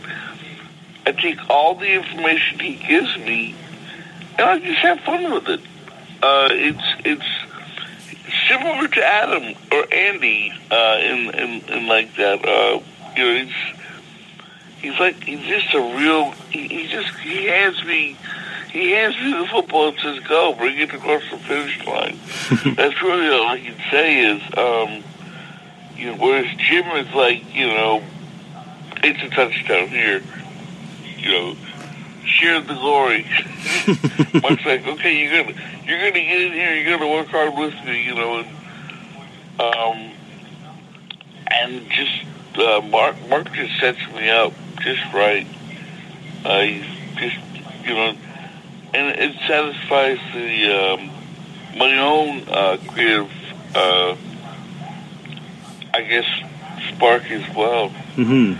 I 1.05 1.11
take 1.11 1.49
all 1.49 1.75
the 1.75 1.91
information 1.91 2.59
he 2.59 2.75
gives 2.75 3.17
me, 3.17 3.55
and 4.37 4.41
I 4.41 4.59
just 4.59 4.79
have 4.79 4.99
fun 5.01 5.33
with 5.33 5.49
it. 5.49 5.59
Uh, 6.21 6.47
it's 6.51 6.83
it's 7.05 7.42
similar 8.53 8.87
to 8.87 9.03
Adam 9.03 9.55
or 9.71 9.93
Andy 9.93 10.53
uh, 10.71 10.97
in, 11.01 11.33
in 11.35 11.61
in 11.69 11.87
like 11.87 12.15
that. 12.15 12.45
Uh, 12.45 12.81
you 13.15 13.23
know, 13.23 13.45
he's 13.45 13.53
he's 14.81 14.99
like 14.99 15.23
he's 15.23 15.45
just 15.45 15.73
a 15.73 15.79
real. 15.79 16.31
He, 16.49 16.67
he 16.67 16.87
just 16.87 17.09
he 17.19 17.45
hands 17.45 17.83
me. 17.85 18.17
He 18.71 18.91
hands 18.91 19.15
me 19.17 19.33
the 19.33 19.47
football 19.47 19.89
and 19.89 19.99
says, 19.99 20.19
"Go, 20.21 20.53
bring 20.53 20.77
it 20.77 20.93
across 20.93 21.23
the 21.31 21.37
finish 21.37 21.85
line." 21.85 22.19
That's 22.75 23.01
really 23.01 23.29
all 23.29 23.47
I 23.47 23.59
can 23.59 23.75
say 23.91 24.19
is, 24.19 24.41
um, 24.57 25.03
you 25.95 26.07
know, 26.07 26.17
whereas 26.17 26.47
Jim 26.57 26.85
is 26.97 27.13
like, 27.13 27.53
you 27.53 27.67
know, 27.67 28.03
it's 29.03 29.21
a 29.21 29.29
touchdown 29.29 29.89
here. 29.89 30.23
you 31.17 31.31
know, 31.31 31.55
share 32.43 32.59
the 32.61 32.73
glory. 32.73 33.23
Mark's 34.41 34.65
like, 34.65 34.85
okay, 34.85 35.17
you're 35.17 35.43
gonna 35.43 35.55
you're 35.85 35.97
gonna 35.97 36.11
get 36.11 36.41
in 36.41 36.51
here, 36.51 36.75
you're 36.75 36.97
gonna 36.97 37.11
work 37.11 37.27
hard 37.27 37.55
with 37.57 37.73
me, 37.85 38.03
you 38.05 38.15
know, 38.15 38.39
and 38.39 38.47
um, 39.61 40.11
and 41.47 41.89
just 41.89 42.57
uh, 42.57 42.81
Mark 42.81 43.15
Mark 43.29 43.51
just 43.53 43.79
sets 43.79 43.99
me 44.13 44.29
up 44.29 44.53
just 44.81 45.01
right. 45.13 45.47
Uh, 46.43 46.65
just 47.15 47.37
you 47.85 47.93
know, 47.93 48.15
and 48.93 49.19
it 49.19 49.35
satisfies 49.47 50.19
the 50.33 50.69
um, 50.69 51.09
my 51.77 51.97
own 51.97 52.43
uh, 52.49 52.77
creative, 52.89 53.31
uh, 53.73 54.15
I 55.93 56.01
guess, 56.01 56.25
spark 56.93 57.23
as 57.31 57.55
well. 57.55 57.89
hmm 58.15 58.55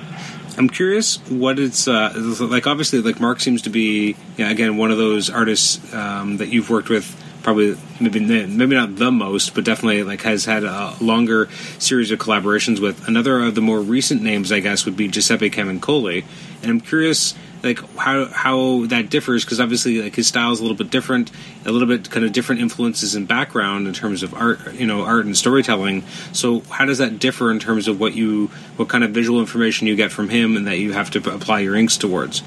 I'm 0.58 0.70
curious 0.70 1.18
what 1.30 1.60
it's 1.60 1.88
uh, 1.88 2.14
like. 2.40 2.68
Obviously, 2.68 3.02
like 3.02 3.20
Mark 3.20 3.40
seems 3.40 3.64
to 3.64 3.70
be, 3.70 4.16
again, 4.38 4.78
one 4.78 4.92
of 4.92 4.98
those 4.98 5.30
artists 5.30 5.94
um, 5.94 6.38
that 6.38 6.50
you've 6.50 6.70
worked 6.70 6.90
with. 6.90 7.20
Probably, 7.42 7.76
maybe 8.00 8.22
maybe 8.22 8.76
not 8.76 8.96
the 8.96 9.12
most, 9.12 9.54
but 9.54 9.66
definitely 9.66 10.04
like 10.04 10.22
has 10.22 10.46
had 10.46 10.64
a 10.64 10.96
longer 11.02 11.50
series 11.78 12.10
of 12.12 12.20
collaborations 12.20 12.80
with. 12.80 13.06
Another 13.06 13.42
of 13.42 13.56
the 13.56 13.62
more 13.62 13.82
recent 13.82 14.22
names, 14.22 14.52
I 14.52 14.62
guess, 14.62 14.86
would 14.86 14.96
be 14.96 15.10
Giuseppe 15.10 15.50
Camuncoli. 15.50 16.24
And 16.64 16.72
I'm 16.72 16.82
curious, 16.82 17.36
like 17.62 17.80
how 17.98 18.26
how 18.26 18.86
that 18.88 19.10
differs 19.10 19.44
because 19.46 19.60
obviously 19.60 20.02
like 20.02 20.16
his 20.16 20.28
style 20.28 20.52
is 20.54 20.60
a 20.60 20.64
little 20.64 20.78
bit 20.78 20.90
different, 20.90 21.30
a 21.66 21.72
little 21.72 21.88
bit 21.88 22.10
kind 22.10 22.26
of 22.26 22.32
different 22.32 22.62
influences 22.62 23.16
and 23.16 23.28
background 23.28 23.86
in 23.86 23.94
terms 23.94 24.24
of 24.24 24.34
art, 24.34 24.74
you 24.74 24.88
know, 24.88 25.04
art 25.04 25.26
and 25.26 25.36
storytelling. 25.38 26.04
So 26.32 26.62
how 26.62 26.86
does 26.86 26.98
that 27.00 27.20
differ 27.20 27.52
in 27.52 27.60
terms 27.60 27.88
of 27.90 28.00
what 28.00 28.14
you 28.16 28.48
what 28.78 28.88
kind 28.88 29.04
of 29.04 29.12
visual 29.12 29.40
information 29.42 29.88
you 29.88 29.96
get 29.98 30.12
from 30.12 30.30
him 30.30 30.56
and 30.56 30.66
that 30.68 30.78
you 30.80 30.94
have 30.94 31.12
to 31.12 31.34
apply 31.34 31.60
your 31.60 31.76
inks 31.76 31.98
towards? 31.98 32.42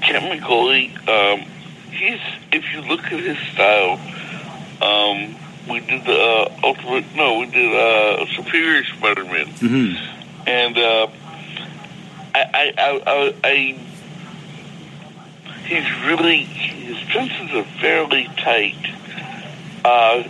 Camuncoli, 0.00 0.90
um, 1.08 1.40
he's 1.90 2.20
if 2.52 2.64
you 2.72 2.80
look 2.82 3.04
at 3.04 3.20
his 3.20 3.38
style, 3.52 4.00
um, 4.82 5.36
we 5.68 5.80
did 5.80 6.04
the 6.04 6.12
uh, 6.18 6.56
ultimate. 6.64 7.04
No, 7.14 7.38
we 7.40 7.46
did 7.46 7.72
uh, 7.74 8.26
Superior 8.34 8.84
Spider-Man, 8.84 9.46
Mm-hmm. 9.46 10.48
and 10.48 10.78
uh, 10.78 11.06
I, 12.34 12.72
I, 12.76 13.02
I, 13.06 13.34
I, 13.44 13.78
he's 15.66 16.06
really 16.06 16.42
his 16.44 16.96
pencils 17.08 17.50
are 17.52 17.64
fairly 17.80 18.24
tight. 18.36 18.76
Uh, 19.84 20.22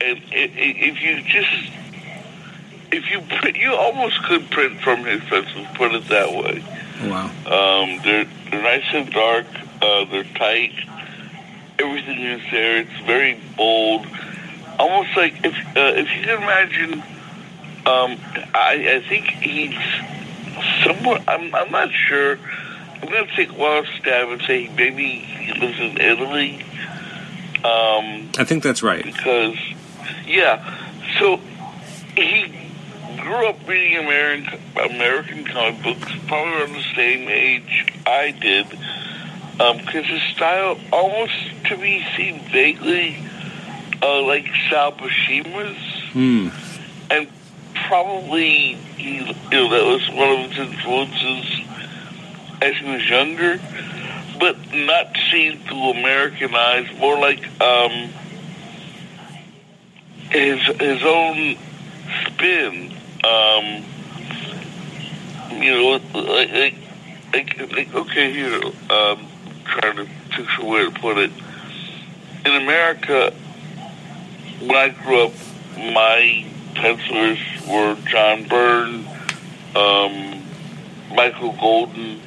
and 0.00 0.18
i- 0.32 0.34
i- 0.34 0.78
if 0.78 1.00
you 1.02 1.22
just 1.22 1.72
if 2.92 3.10
you 3.10 3.20
print, 3.38 3.56
you 3.56 3.74
almost 3.74 4.22
could 4.24 4.48
print 4.50 4.80
from 4.80 5.04
his 5.04 5.20
pencils. 5.24 5.66
Put 5.74 5.94
it 5.94 6.08
that 6.08 6.32
way. 6.32 6.62
Wow. 7.08 7.26
Um, 7.46 8.00
they're 8.04 8.26
they're 8.50 8.62
nice 8.62 8.84
and 8.92 9.10
dark. 9.12 9.46
Uh, 9.82 10.04
they're 10.04 10.24
tight. 10.24 10.72
Everything 11.78 12.18
is 12.18 12.40
there. 12.50 12.78
It's 12.78 13.00
very 13.06 13.38
bold. 13.56 14.06
Almost 14.78 15.16
like 15.16 15.34
if 15.44 15.54
uh, 15.76 15.80
if 15.96 16.08
you 16.16 16.22
can 16.22 16.42
imagine. 16.42 17.02
Um, 17.86 18.18
I, 18.52 18.96
I 18.96 19.04
think 19.08 19.26
he's 19.26 19.72
somewhere. 20.84 21.22
I'm 21.28 21.54
I'm 21.54 21.70
not 21.70 21.90
sure. 21.92 22.38
I'm 23.02 23.08
gonna 23.08 23.26
take 23.36 23.50
a 23.50 23.54
wild 23.54 23.86
stab 23.98 24.28
and 24.30 24.40
say 24.42 24.68
maybe 24.76 25.06
he 25.18 25.52
lives 25.60 25.78
in 25.78 26.00
Italy. 26.00 26.62
Um, 27.64 28.30
I 28.38 28.44
think 28.44 28.62
that's 28.62 28.82
right. 28.82 29.04
because 29.04 29.56
yeah, 30.26 30.62
so 31.18 31.40
he 32.16 32.52
grew 33.18 33.46
up 33.48 33.56
reading 33.66 33.98
American 33.98 34.60
American 34.90 35.44
comic 35.44 35.82
books, 35.82 36.12
probably 36.26 36.52
around 36.54 36.72
the 36.74 36.84
same 36.94 37.28
age 37.28 37.92
I 38.06 38.30
did. 38.32 38.66
Because 39.58 40.04
his 40.04 40.22
style 40.34 40.78
almost 40.92 41.32
to 41.64 41.76
me 41.78 42.04
seemed 42.14 42.42
vaguely 42.42 43.16
uh, 44.02 44.20
like 44.22 44.46
Sal 44.68 44.92
Buscema's, 44.92 45.76
Hmm. 46.12 46.48
and 47.10 47.26
probably 47.86 48.76
you 48.98 49.24
know 49.50 49.70
that 49.70 49.84
was 49.84 50.08
one 50.10 50.44
of 50.44 50.50
his 50.50 50.68
influences 50.68 51.66
as 52.62 52.76
he 52.76 52.90
was 52.90 53.08
younger, 53.08 53.60
but 54.38 54.56
not 54.74 55.16
seen 55.30 55.58
through 55.60 55.90
American 55.90 56.54
eyes, 56.54 56.88
more 56.98 57.18
like 57.18 57.40
um, 57.60 58.10
his 60.30 60.60
his 60.78 61.02
own 61.04 61.56
spin. 62.26 62.92
Um, 63.24 63.84
you 65.62 65.72
know, 65.72 66.00
like, 66.14 66.76
like, 67.32 67.72
like, 67.72 67.94
okay, 67.94 68.32
here, 68.32 68.62
um, 68.90 69.26
trying 69.64 69.96
to 69.96 70.06
a 70.60 70.64
way 70.64 70.84
to 70.84 70.90
put 70.90 71.18
it. 71.18 71.30
In 72.44 72.52
America, 72.62 73.32
when 74.60 74.76
I 74.76 74.90
grew 74.90 75.24
up, 75.24 75.32
my 75.76 76.46
pencilers 76.76 77.38
were 77.68 77.96
John 78.06 78.44
Byrne, 78.44 79.06
um, 79.74 80.42
Michael 81.14 81.52
Golden, 81.52 82.20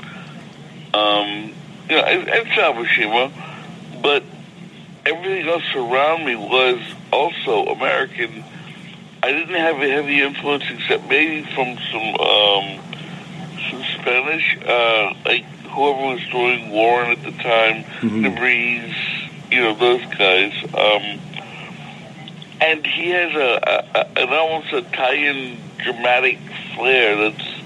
um, 0.94 1.54
you 1.90 1.96
know, 1.96 2.04
and, 2.04 2.28
and 2.30 2.48
but 4.02 4.24
everything 5.06 5.48
else 5.48 5.64
around 5.76 6.26
me 6.26 6.36
was 6.36 6.80
also 7.12 7.66
American. 7.68 8.44
I 9.22 9.32
didn't 9.32 9.56
have 9.56 9.76
a 9.82 9.90
heavy 9.90 10.22
influence 10.22 10.64
except 10.70 11.08
maybe 11.10 11.44
from 11.54 11.78
some 11.92 12.16
um, 12.16 12.80
some 13.70 13.84
Spanish, 14.00 14.58
uh, 14.66 15.14
like 15.26 15.44
whoever 15.70 16.16
was 16.16 16.26
doing 16.32 16.70
Warren 16.70 17.12
at 17.12 17.24
the 17.24 17.32
time, 17.44 17.84
Mhm. 18.02 18.24
the 18.24 18.30
you 19.52 19.60
know, 19.62 19.74
those 19.76 20.06
guys. 20.16 20.54
Um, 20.74 21.20
and 22.62 22.86
he 22.86 23.10
has 23.10 23.34
a, 23.36 23.60
a, 23.64 24.00
a 24.00 24.24
an 24.24 24.30
almost 24.30 24.74
Italian 24.74 25.58
dramatic 25.78 26.40
flair 26.76 27.16
that's 27.16 27.60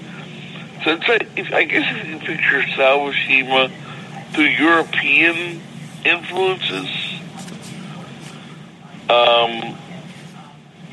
so 0.84 0.90
it's 0.90 1.08
like 1.08 1.28
if, 1.36 1.52
I 1.52 1.64
guess 1.64 1.96
if 1.96 2.06
you 2.06 2.18
picture 2.18 2.62
Sal 2.76 2.98
Buscema 2.98 3.72
through 4.32 4.44
European 4.44 5.62
influences, 6.04 6.90
um, 9.08 9.78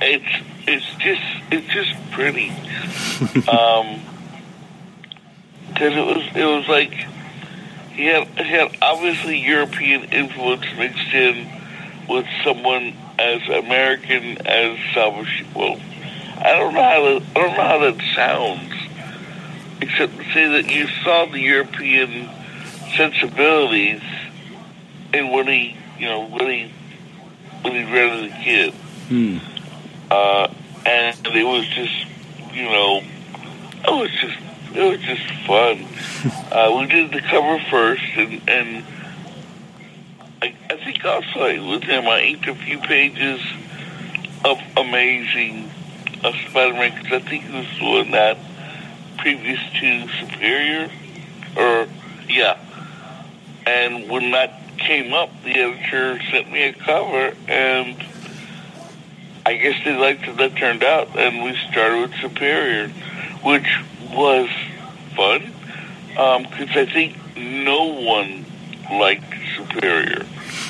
it's 0.02 0.46
it's 0.66 0.86
just 0.96 1.22
it's 1.52 1.68
just 1.74 1.94
pretty. 2.12 2.50
um, 3.50 4.02
because 5.68 5.94
it 5.94 6.06
was 6.06 6.24
it 6.36 6.46
was 6.46 6.68
like 6.70 6.94
he 7.92 8.06
had 8.06 8.28
he 8.28 8.50
had 8.50 8.78
obviously 8.82 9.40
European 9.40 10.04
influence 10.06 10.66
mixed 10.78 11.14
in 11.14 11.50
with 12.08 12.26
someone 12.46 12.96
as 13.22 13.42
American 13.64 14.38
as 14.48 14.78
Salvation. 14.94 15.48
Well, 15.54 15.80
I 16.38 16.54
don't 16.58 16.74
know 16.74 16.82
how 16.84 17.02
to, 17.02 17.26
I 17.36 17.40
don't 17.40 17.58
know 17.58 17.64
how 17.64 17.78
that 17.80 18.02
sounds, 18.16 18.74
except 19.82 20.18
to 20.18 20.24
say 20.34 20.48
that 20.62 20.72
you 20.74 20.88
saw 21.04 21.26
the 21.26 21.40
European 21.40 22.30
sensibilities 22.98 24.02
in 25.14 25.30
when 25.32 25.48
he 25.48 25.78
you 26.00 26.08
know 26.08 26.26
when 26.28 26.48
he 26.48 26.72
when 27.62 27.74
he 27.74 27.84
read 27.94 28.12
as 28.12 28.32
a 28.32 28.44
kid, 28.44 28.74
Hmm. 29.10 29.38
uh, 30.10 30.48
and 30.86 31.16
it 31.28 31.44
was 31.46 31.66
just 31.68 31.94
you 32.54 32.64
know 32.64 33.02
it 33.86 33.92
was 33.92 34.10
just 34.20 34.38
it 34.74 34.90
was 34.90 35.00
just 35.02 35.28
fun. 35.46 35.86
uh, 36.52 36.76
we 36.80 36.88
did 36.88 37.12
the 37.12 37.22
cover 37.22 37.60
first, 37.70 38.04
and 38.18 38.42
and 38.50 38.84
I, 40.42 40.56
I 40.70 40.76
think 40.78 41.06
also 41.06 41.70
with 41.70 41.84
him 41.84 42.08
I 42.08 42.22
inked 42.22 42.48
a 42.48 42.56
few 42.56 42.80
pages 42.80 43.42
of 44.44 44.60
amazing 44.76 45.70
of 46.24 46.34
Spider-Man 46.50 46.96
because 46.96 47.22
I 47.22 47.30
think 47.30 47.44
he 47.46 47.56
was 47.56 47.68
doing 47.80 48.12
that 48.12 48.38
previous 49.18 49.60
to 49.80 50.08
Superior, 50.20 50.90
or 51.56 51.88
yeah. 52.28 52.58
And 53.68 54.10
when 54.10 54.32
that 54.32 54.62
came 54.78 55.14
up, 55.14 55.30
the 55.44 55.52
editor 55.52 56.20
sent 56.32 56.52
me 56.52 56.64
a 56.64 56.74
cover, 56.74 57.36
and 57.48 58.04
I 59.46 59.56
guess 59.56 59.84
they 59.86 59.96
liked 59.96 60.22
how 60.22 60.34
that 60.34 60.56
turned 60.56 60.84
out, 60.84 61.16
and 61.18 61.44
we 61.44 61.56
started 61.72 62.10
with 62.10 62.20
Superior, 62.20 62.88
which 63.44 63.68
was 64.12 64.50
fun 65.16 65.54
um, 66.18 66.44
because 66.44 66.76
I 66.76 66.86
think 66.86 67.16
no 67.38 67.86
one 68.02 68.46
liked 68.92 69.41
Superior. 69.68 70.26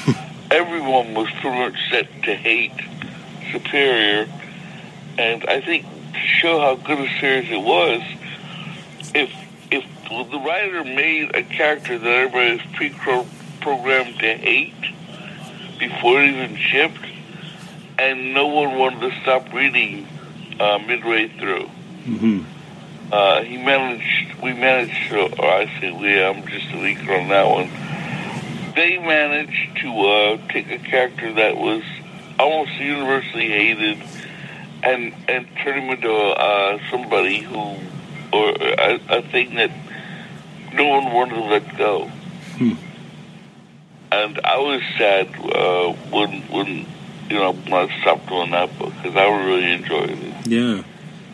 Everyone 0.52 1.14
was 1.14 1.30
pretty 1.40 1.58
much 1.58 1.90
set 1.90 2.08
to 2.24 2.36
hate 2.36 2.74
Superior, 3.52 4.28
and 5.18 5.46
I 5.46 5.62
think 5.62 5.86
to 6.14 6.20
show 6.20 6.60
how 6.60 6.76
good 6.76 7.00
a 7.00 7.20
series 7.20 7.50
it 7.50 7.62
was, 7.62 8.02
if 9.14 9.32
if 9.72 9.86
the 10.10 10.40
writer 10.40 10.84
made 10.84 11.36
a 11.36 11.44
character 11.44 11.98
that 11.98 12.08
everybody 12.08 12.58
was 12.58 12.62
pre-programmed 12.76 14.20
to 14.20 14.36
hate 14.36 14.74
before 15.80 16.22
it 16.22 16.30
even 16.30 16.58
shipped, 16.58 17.06
and 17.98 18.34
no 18.34 18.48
one 18.48 18.78
wanted 18.78 19.10
to 19.10 19.22
stop 19.22 19.54
reading 19.54 20.08
uh, 20.60 20.80
midway 20.80 21.28
through. 21.30 21.68
hmm 22.04 22.44
uh, 23.12 23.44
he 23.44 23.58
managed. 23.58 24.42
We 24.42 24.54
managed, 24.54 25.10
to, 25.10 25.24
or 25.38 25.50
I 25.50 25.66
say 25.80 25.92
we. 25.92 26.24
I'm 26.24 26.48
just 26.48 26.68
a 26.68 26.78
leaker 26.78 27.22
on 27.22 27.28
that 27.28 27.50
one. 27.50 27.70
They 28.76 28.98
managed 28.98 29.82
to 29.82 30.00
uh, 30.00 30.48
take 30.50 30.72
a 30.72 30.80
character 30.80 31.34
that 31.34 31.58
was 31.58 31.84
almost 32.40 32.72
universally 32.80 33.50
hated 33.50 34.02
and 34.84 35.14
and 35.28 35.48
turn 35.64 35.80
him 35.80 35.90
into 35.92 36.12
uh, 36.12 36.80
somebody 36.90 37.40
who, 37.40 37.76
or 38.34 38.50
a, 38.50 39.00
a 39.10 39.22
thing 39.22 39.56
that 39.56 39.72
no 40.74 40.88
one 40.88 41.14
wanted 41.14 41.36
to 41.36 41.44
let 41.44 41.78
go. 41.78 42.06
Hmm. 42.58 42.74
And 44.12 44.40
I 44.44 44.58
was 44.58 44.82
sad 44.98 45.28
uh, 45.36 45.94
when 46.10 46.42
when 46.44 46.86
you 47.30 47.40
know 47.40 47.54
when 47.54 47.90
I 47.90 48.02
stopped 48.02 48.28
doing 48.28 48.52
that 48.52 48.78
book 48.78 48.94
because 49.02 49.16
I 49.16 49.46
really 49.46 49.72
enjoyed 49.72 50.10
it. 50.10 50.48
Yeah. 50.48 50.84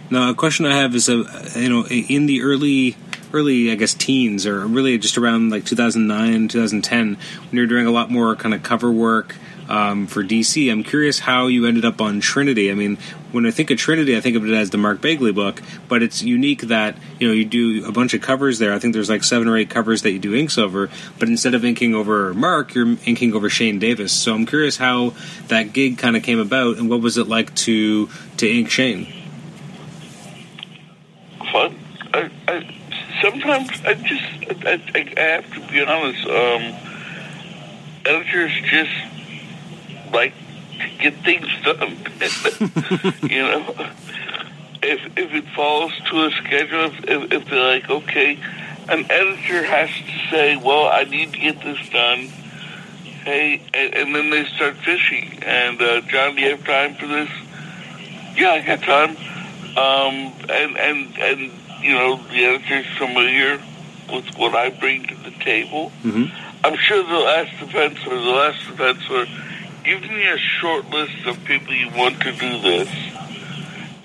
Now, 0.09 0.29
a 0.29 0.33
question 0.33 0.65
I 0.65 0.73
have 0.73 0.95
is, 0.95 1.09
uh, 1.09 1.51
you 1.55 1.67
know, 1.67 1.85
in 1.85 2.27
the 2.27 2.41
early, 2.41 2.95
early, 3.33 3.71
I 3.71 3.75
guess, 3.75 3.93
teens, 3.93 4.45
or 4.45 4.65
really 4.65 4.97
just 4.97 5.17
around 5.17 5.49
like 5.49 5.65
2009, 5.65 6.47
2010, 6.47 7.15
when 7.15 7.19
you 7.51 7.61
were 7.61 7.67
doing 7.67 7.87
a 7.87 7.91
lot 7.91 8.09
more 8.09 8.35
kind 8.35 8.53
of 8.53 8.63
cover 8.63 8.91
work 8.91 9.35
um, 9.69 10.07
for 10.07 10.23
DC, 10.23 10.71
I'm 10.71 10.83
curious 10.83 11.19
how 11.19 11.47
you 11.47 11.65
ended 11.65 11.85
up 11.85 11.99
on 12.01 12.21
Trinity. 12.21 12.71
I 12.71 12.73
mean, 12.73 12.97
when 13.31 13.45
I 13.45 13.51
think 13.51 13.69
of 13.69 13.77
Trinity, 13.77 14.15
I 14.15 14.21
think 14.21 14.37
of 14.37 14.47
it 14.47 14.53
as 14.53 14.69
the 14.69 14.77
Mark 14.77 15.01
Bagley 15.01 15.31
book, 15.31 15.61
but 15.87 16.01
it's 16.01 16.21
unique 16.21 16.61
that 16.63 16.95
you 17.19 17.27
know 17.27 17.33
you 17.33 17.45
do 17.45 17.85
a 17.85 17.91
bunch 17.91 18.13
of 18.13 18.21
covers 18.21 18.59
there. 18.59 18.73
I 18.73 18.79
think 18.79 18.93
there's 18.93 19.09
like 19.09 19.23
seven 19.23 19.47
or 19.47 19.57
eight 19.57 19.69
covers 19.69 20.03
that 20.03 20.11
you 20.11 20.19
do 20.19 20.33
inks 20.33 20.57
over, 20.57 20.89
but 21.19 21.27
instead 21.27 21.53
of 21.53 21.65
inking 21.65 21.95
over 21.95 22.33
Mark, 22.33 22.73
you're 22.73 22.97
inking 23.05 23.33
over 23.33 23.49
Shane 23.49 23.79
Davis. 23.79 24.13
So 24.13 24.33
I'm 24.33 24.45
curious 24.45 24.77
how 24.77 25.13
that 25.47 25.73
gig 25.73 25.97
kind 25.97 26.15
of 26.15 26.23
came 26.23 26.39
about, 26.39 26.77
and 26.77 26.89
what 26.89 27.01
was 27.01 27.17
it 27.17 27.27
like 27.27 27.53
to 27.55 28.09
to 28.37 28.49
ink 28.49 28.69
Shane? 28.69 29.13
Fun. 31.51 31.77
I, 32.13 32.31
I, 32.47 32.75
sometimes 33.21 33.69
I 33.85 33.93
just 33.95 34.65
I, 34.65 34.81
I, 34.95 35.13
I 35.17 35.21
have 35.21 35.53
to 35.53 35.59
be 35.71 35.83
honest. 35.83 36.25
Um, 36.27 36.87
editors 38.05 38.51
just 38.63 38.91
like 40.13 40.33
to 40.79 40.89
get 40.99 41.15
things 41.23 41.47
done. 41.63 41.97
you 43.29 43.41
know, 43.41 43.75
if 44.81 45.17
if 45.17 45.33
it 45.33 45.45
falls 45.55 45.91
to 46.09 46.25
a 46.25 46.31
schedule, 46.31 46.85
if, 46.85 47.31
if, 47.31 47.45
they're 47.49 47.73
like, 47.73 47.89
okay, 47.89 48.39
an 48.89 49.05
editor 49.11 49.63
has 49.63 49.89
to 49.89 50.29
say, 50.29 50.55
well, 50.55 50.87
I 50.87 51.03
need 51.03 51.33
to 51.33 51.39
get 51.39 51.61
this 51.61 51.89
done. 51.89 52.29
Hey, 53.23 53.61
and, 53.73 53.93
and 53.93 54.15
then 54.15 54.29
they 54.29 54.45
start 54.45 54.77
fishing. 54.77 55.43
And 55.43 55.81
uh, 55.81 56.01
John, 56.01 56.35
do 56.35 56.41
you 56.41 56.51
have 56.51 56.63
time 56.63 56.95
for 56.95 57.07
this? 57.07 57.29
Yeah, 58.37 58.51
I 58.51 58.61
got 58.61 58.81
time. 58.83 59.17
Um, 59.77 60.33
and 60.49 60.77
and 60.77 61.17
and 61.19 61.51
you 61.81 61.93
know, 61.93 62.17
the 62.17 62.45
editor's 62.45 62.87
familiar 62.97 63.61
with 64.11 64.25
what 64.37 64.55
I 64.55 64.69
bring 64.69 65.05
to 65.07 65.15
the 65.15 65.31
table. 65.31 65.91
Mm-hmm. 66.03 66.25
I'm 66.65 66.77
sure 66.77 67.03
they'll 67.03 67.27
ask 67.27 67.59
the 67.59 67.65
penciler, 67.65 68.09
they'll 68.09 68.39
ask 68.39 68.67
the 68.67 68.83
penciler, 68.83 69.83
give 69.83 70.01
me 70.01 70.27
a 70.27 70.37
short 70.37 70.89
list 70.89 71.25
of 71.25 71.43
people 71.45 71.73
you 71.73 71.89
want 71.91 72.21
to 72.21 72.31
do 72.31 72.61
this. 72.61 72.89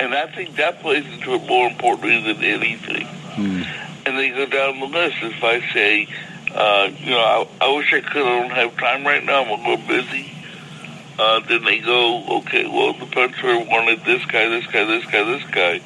And 0.01 0.15
I 0.15 0.27
think 0.27 0.57
that 0.57 0.81
plays 0.81 1.07
into 1.07 1.35
it 1.35 1.47
more 1.47 1.69
importantly 1.69 2.33
than 2.33 2.43
anything. 2.43 3.07
Mm. 3.07 3.67
And 4.05 4.19
they 4.19 4.31
go 4.31 4.47
down 4.47 4.81
the 4.81 4.87
list. 4.87 5.17
If 5.23 5.45
I 5.45 5.61
say, 5.73 6.09
uh, 6.55 6.91
you 6.99 7.11
know, 7.11 7.19
I, 7.19 7.49
I 7.61 7.77
wish 7.77 7.93
I 7.93 8.01
could, 8.01 8.23
I 8.23 8.41
don't 8.41 8.51
have 8.51 8.77
time 8.77 9.07
right 9.07 9.25
now, 9.25 9.45
I'm 9.45 9.51
a 9.51 9.71
little 9.71 9.87
busy. 9.87 10.31
Uh, 11.19 11.41
then 11.41 11.65
they 11.65 11.79
go, 11.79 12.39
okay, 12.39 12.67
well, 12.67 12.95
the 12.95 13.07
penciler 13.07 13.69
wanted 13.69 14.05
this 14.05 14.25
guy, 14.27 14.49
this 14.49 14.67
guy, 14.67 14.85
this 14.85 15.05
guy, 15.05 15.25
this 15.25 15.45
guy. 15.51 15.81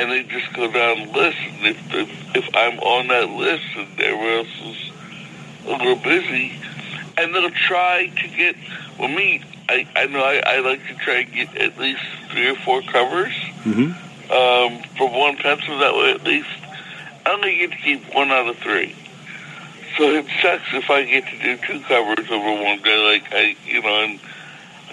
And 0.00 0.10
they 0.10 0.22
just 0.22 0.50
go 0.54 0.70
down 0.72 1.08
the 1.08 1.12
list. 1.12 1.36
And 1.58 1.66
if, 1.66 1.94
if, 1.94 2.36
if 2.36 2.56
I'm 2.56 2.78
on 2.78 3.08
that 3.08 3.28
list 3.28 3.64
and 3.76 4.00
everyone 4.00 4.38
else 4.38 4.48
is 4.64 4.90
a 5.66 5.70
little 5.72 5.96
busy, 5.96 6.52
and 7.18 7.34
they'll 7.34 7.50
try 7.50 8.06
to 8.06 8.28
get, 8.28 8.56
well, 8.98 9.08
me, 9.08 9.42
I, 9.68 9.86
I 9.94 10.06
know 10.06 10.20
I, 10.24 10.42
I 10.46 10.60
like 10.60 10.80
to 10.88 10.94
try 10.94 11.16
and 11.20 11.32
get 11.32 11.54
at 11.56 11.78
least 11.78 12.00
three 12.30 12.48
or 12.48 12.56
four 12.56 12.80
covers 12.82 13.34
Mm-hmm. 13.64 14.32
um, 14.32 14.82
for 14.96 15.10
one 15.10 15.36
pencil. 15.36 15.78
That 15.80 15.94
way, 15.94 16.12
at 16.12 16.24
least 16.24 16.48
I 17.26 17.32
only 17.32 17.58
get 17.58 17.72
to 17.72 17.76
keep 17.76 18.14
one 18.14 18.30
out 18.30 18.48
of 18.48 18.56
three. 18.56 18.96
So 19.98 20.04
it 20.04 20.24
sucks 20.40 20.64
if 20.72 20.88
I 20.88 21.04
get 21.04 21.26
to 21.26 21.38
do 21.42 21.58
two 21.58 21.80
covers 21.80 22.30
over 22.30 22.62
one 22.64 22.80
day. 22.82 22.96
Like 23.04 23.30
I, 23.34 23.54
you 23.66 23.82
know, 23.82 24.02
and 24.04 24.18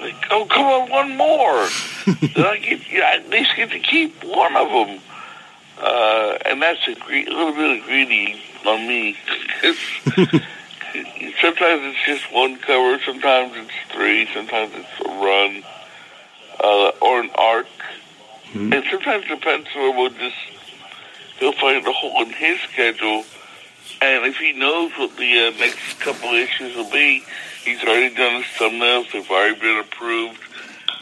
like, 0.01 0.15
oh 0.31 0.45
come 0.45 0.65
on, 0.65 0.89
one 0.89 1.17
more. 1.17 1.67
then 2.35 2.45
I 2.45 2.57
get, 2.57 2.91
yeah, 2.91 3.03
I 3.13 3.15
at 3.17 3.29
least 3.29 3.51
get 3.55 3.71
to 3.71 3.79
keep 3.79 4.23
one 4.23 4.55
of 4.55 4.69
them. 4.69 4.99
Uh, 5.79 6.37
and 6.45 6.61
that's 6.61 6.87
a, 6.87 6.95
gre- 6.95 7.27
a 7.27 7.29
little 7.29 7.53
bit 7.53 7.79
of 7.79 7.85
greedy 7.85 8.41
on 8.65 8.87
me. 8.87 9.15
sometimes 11.41 11.81
it's 11.83 12.05
just 12.05 12.33
one 12.33 12.57
cover, 12.57 12.99
sometimes 13.05 13.53
it's 13.55 13.93
three, 13.93 14.27
sometimes 14.33 14.71
it's 14.73 14.99
a 15.05 15.09
run 15.09 15.63
uh, 16.63 16.91
or 17.01 17.19
an 17.21 17.29
arc. 17.35 17.67
Mhm. 18.53 18.73
And 18.73 18.83
sometimes 18.89 19.27
the 19.27 19.35
penciler 19.35 19.95
will 19.95 20.09
just, 20.09 20.35
he'll 21.39 21.53
find 21.53 21.85
a 21.85 21.91
hole 21.91 22.21
in 22.23 22.31
his 22.31 22.59
schedule. 22.61 23.23
And 24.01 24.25
if 24.25 24.37
he 24.37 24.53
knows 24.53 24.91
what 24.97 25.15
the 25.17 25.47
uh, 25.47 25.59
next 25.59 25.99
couple 25.99 26.29
issues 26.33 26.75
will 26.75 26.89
be, 26.91 27.23
he's 27.67 27.83
already 27.83 28.15
done 28.15 28.41
his 28.41 28.45
thumbnails, 28.57 29.11
they've 29.11 29.29
already 29.29 29.59
been 29.59 29.79
approved. 29.79 30.39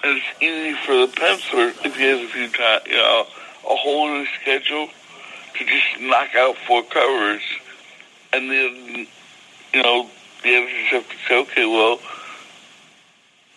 And 0.04 0.18
it's 0.18 0.42
easy 0.42 0.74
for 0.86 0.94
the 0.94 1.08
penciler, 1.08 1.86
if 1.86 1.96
he 1.96 2.04
has 2.04 2.22
a 2.22 2.28
few 2.28 2.50
times, 2.50 2.84
you 2.88 2.94
know, 2.94 3.28
a 3.70 3.76
hole 3.76 4.10
in 4.10 4.22
his 4.22 4.30
schedule, 4.42 4.90
to 5.58 5.66
just 5.66 6.02
knock 6.02 6.36
out 6.36 6.58
four 6.68 6.84
covers. 6.84 7.42
And 8.34 8.50
then, 8.50 9.08
you 9.74 9.84
know, 9.84 10.10
the 10.44 10.50
editors 10.50 10.90
have 10.92 11.10
to 11.10 11.16
say, 11.28 11.42
okay, 11.42 11.66
well, 11.66 12.00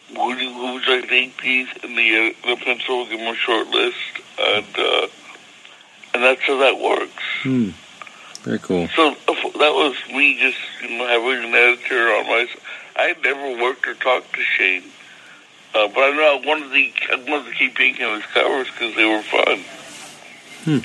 who, 0.09 0.39
do, 0.39 0.53
who 0.53 0.75
would 0.75 0.87
you 0.87 1.01
like 1.01 1.09
to 1.09 1.15
ink 1.15 1.41
these? 1.43 1.69
And 1.83 1.97
the, 1.97 2.35
uh, 2.45 2.55
the 2.55 2.65
pencil 2.65 2.99
will 2.99 3.07
give 3.07 3.19
them 3.19 3.35
a 3.35 3.37
short 3.37 3.69
list. 3.69 3.97
And, 4.39 4.67
uh, 4.79 5.07
and 6.15 6.23
that's 6.23 6.43
how 6.43 6.59
that 6.59 6.79
works. 6.79 7.23
Hmm. 7.43 7.71
Very 8.43 8.59
cool. 8.61 8.89
So 8.89 9.11
that 9.27 9.75
was 9.75 9.95
me 10.15 10.39
just 10.39 10.57
you 10.83 10.97
know, 10.97 11.07
having 11.07 11.45
an 11.45 11.55
editor 11.55 12.15
on 12.15 12.27
my. 12.27 12.47
I 12.99 13.15
never 13.23 13.63
worked 13.63 13.87
or 13.87 13.95
talked 13.95 14.35
to 14.35 14.43
Shane, 14.43 14.83
uh, 15.75 15.87
but 15.89 16.01
I 16.01 16.11
know 16.11 16.41
I 16.43 16.47
wanted 16.47 16.73
to. 16.73 17.13
I 17.13 17.31
wanted 17.31 17.53
to 17.53 17.57
keep 17.57 17.79
inking 17.79 18.05
on 18.05 18.21
his 18.21 18.31
covers 18.33 18.67
because 18.67 18.97
they 18.97 19.05
were 19.05 19.23
fun. 19.23 20.85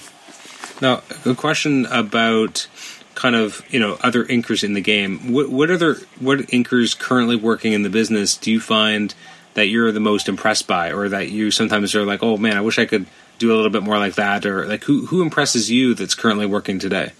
Now, 0.81 1.01
a 1.25 1.35
question 1.35 1.85
about 1.87 2.67
kind 3.15 3.35
of 3.35 3.63
you 3.69 3.79
know 3.79 3.97
other 4.01 4.25
inkers 4.25 4.63
in 4.63 4.73
the 4.73 4.81
game. 4.81 5.33
What, 5.33 5.49
what 5.49 5.71
other 5.71 5.95
what 6.19 6.39
inkers 6.39 6.97
currently 6.97 7.35
working 7.35 7.73
in 7.73 7.83
the 7.83 7.89
business 7.89 8.37
do 8.37 8.51
you 8.51 8.59
find 8.59 9.13
that 9.55 9.67
you're 9.67 9.91
the 9.91 9.99
most 9.99 10.27
impressed 10.27 10.67
by, 10.67 10.91
or 10.91 11.09
that 11.09 11.29
you 11.29 11.51
sometimes 11.51 11.95
are 11.95 12.05
like, 12.05 12.23
oh 12.23 12.37
man, 12.37 12.57
I 12.57 12.61
wish 12.61 12.79
I 12.79 12.85
could 12.85 13.05
do 13.39 13.53
a 13.53 13.55
little 13.55 13.71
bit 13.71 13.83
more 13.83 13.97
like 13.97 14.15
that, 14.15 14.45
or 14.45 14.65
like 14.65 14.83
who 14.83 15.07
who 15.07 15.21
impresses 15.21 15.71
you 15.71 15.93
that's 15.93 16.15
currently 16.15 16.45
working 16.45 16.79
today? 16.79 17.11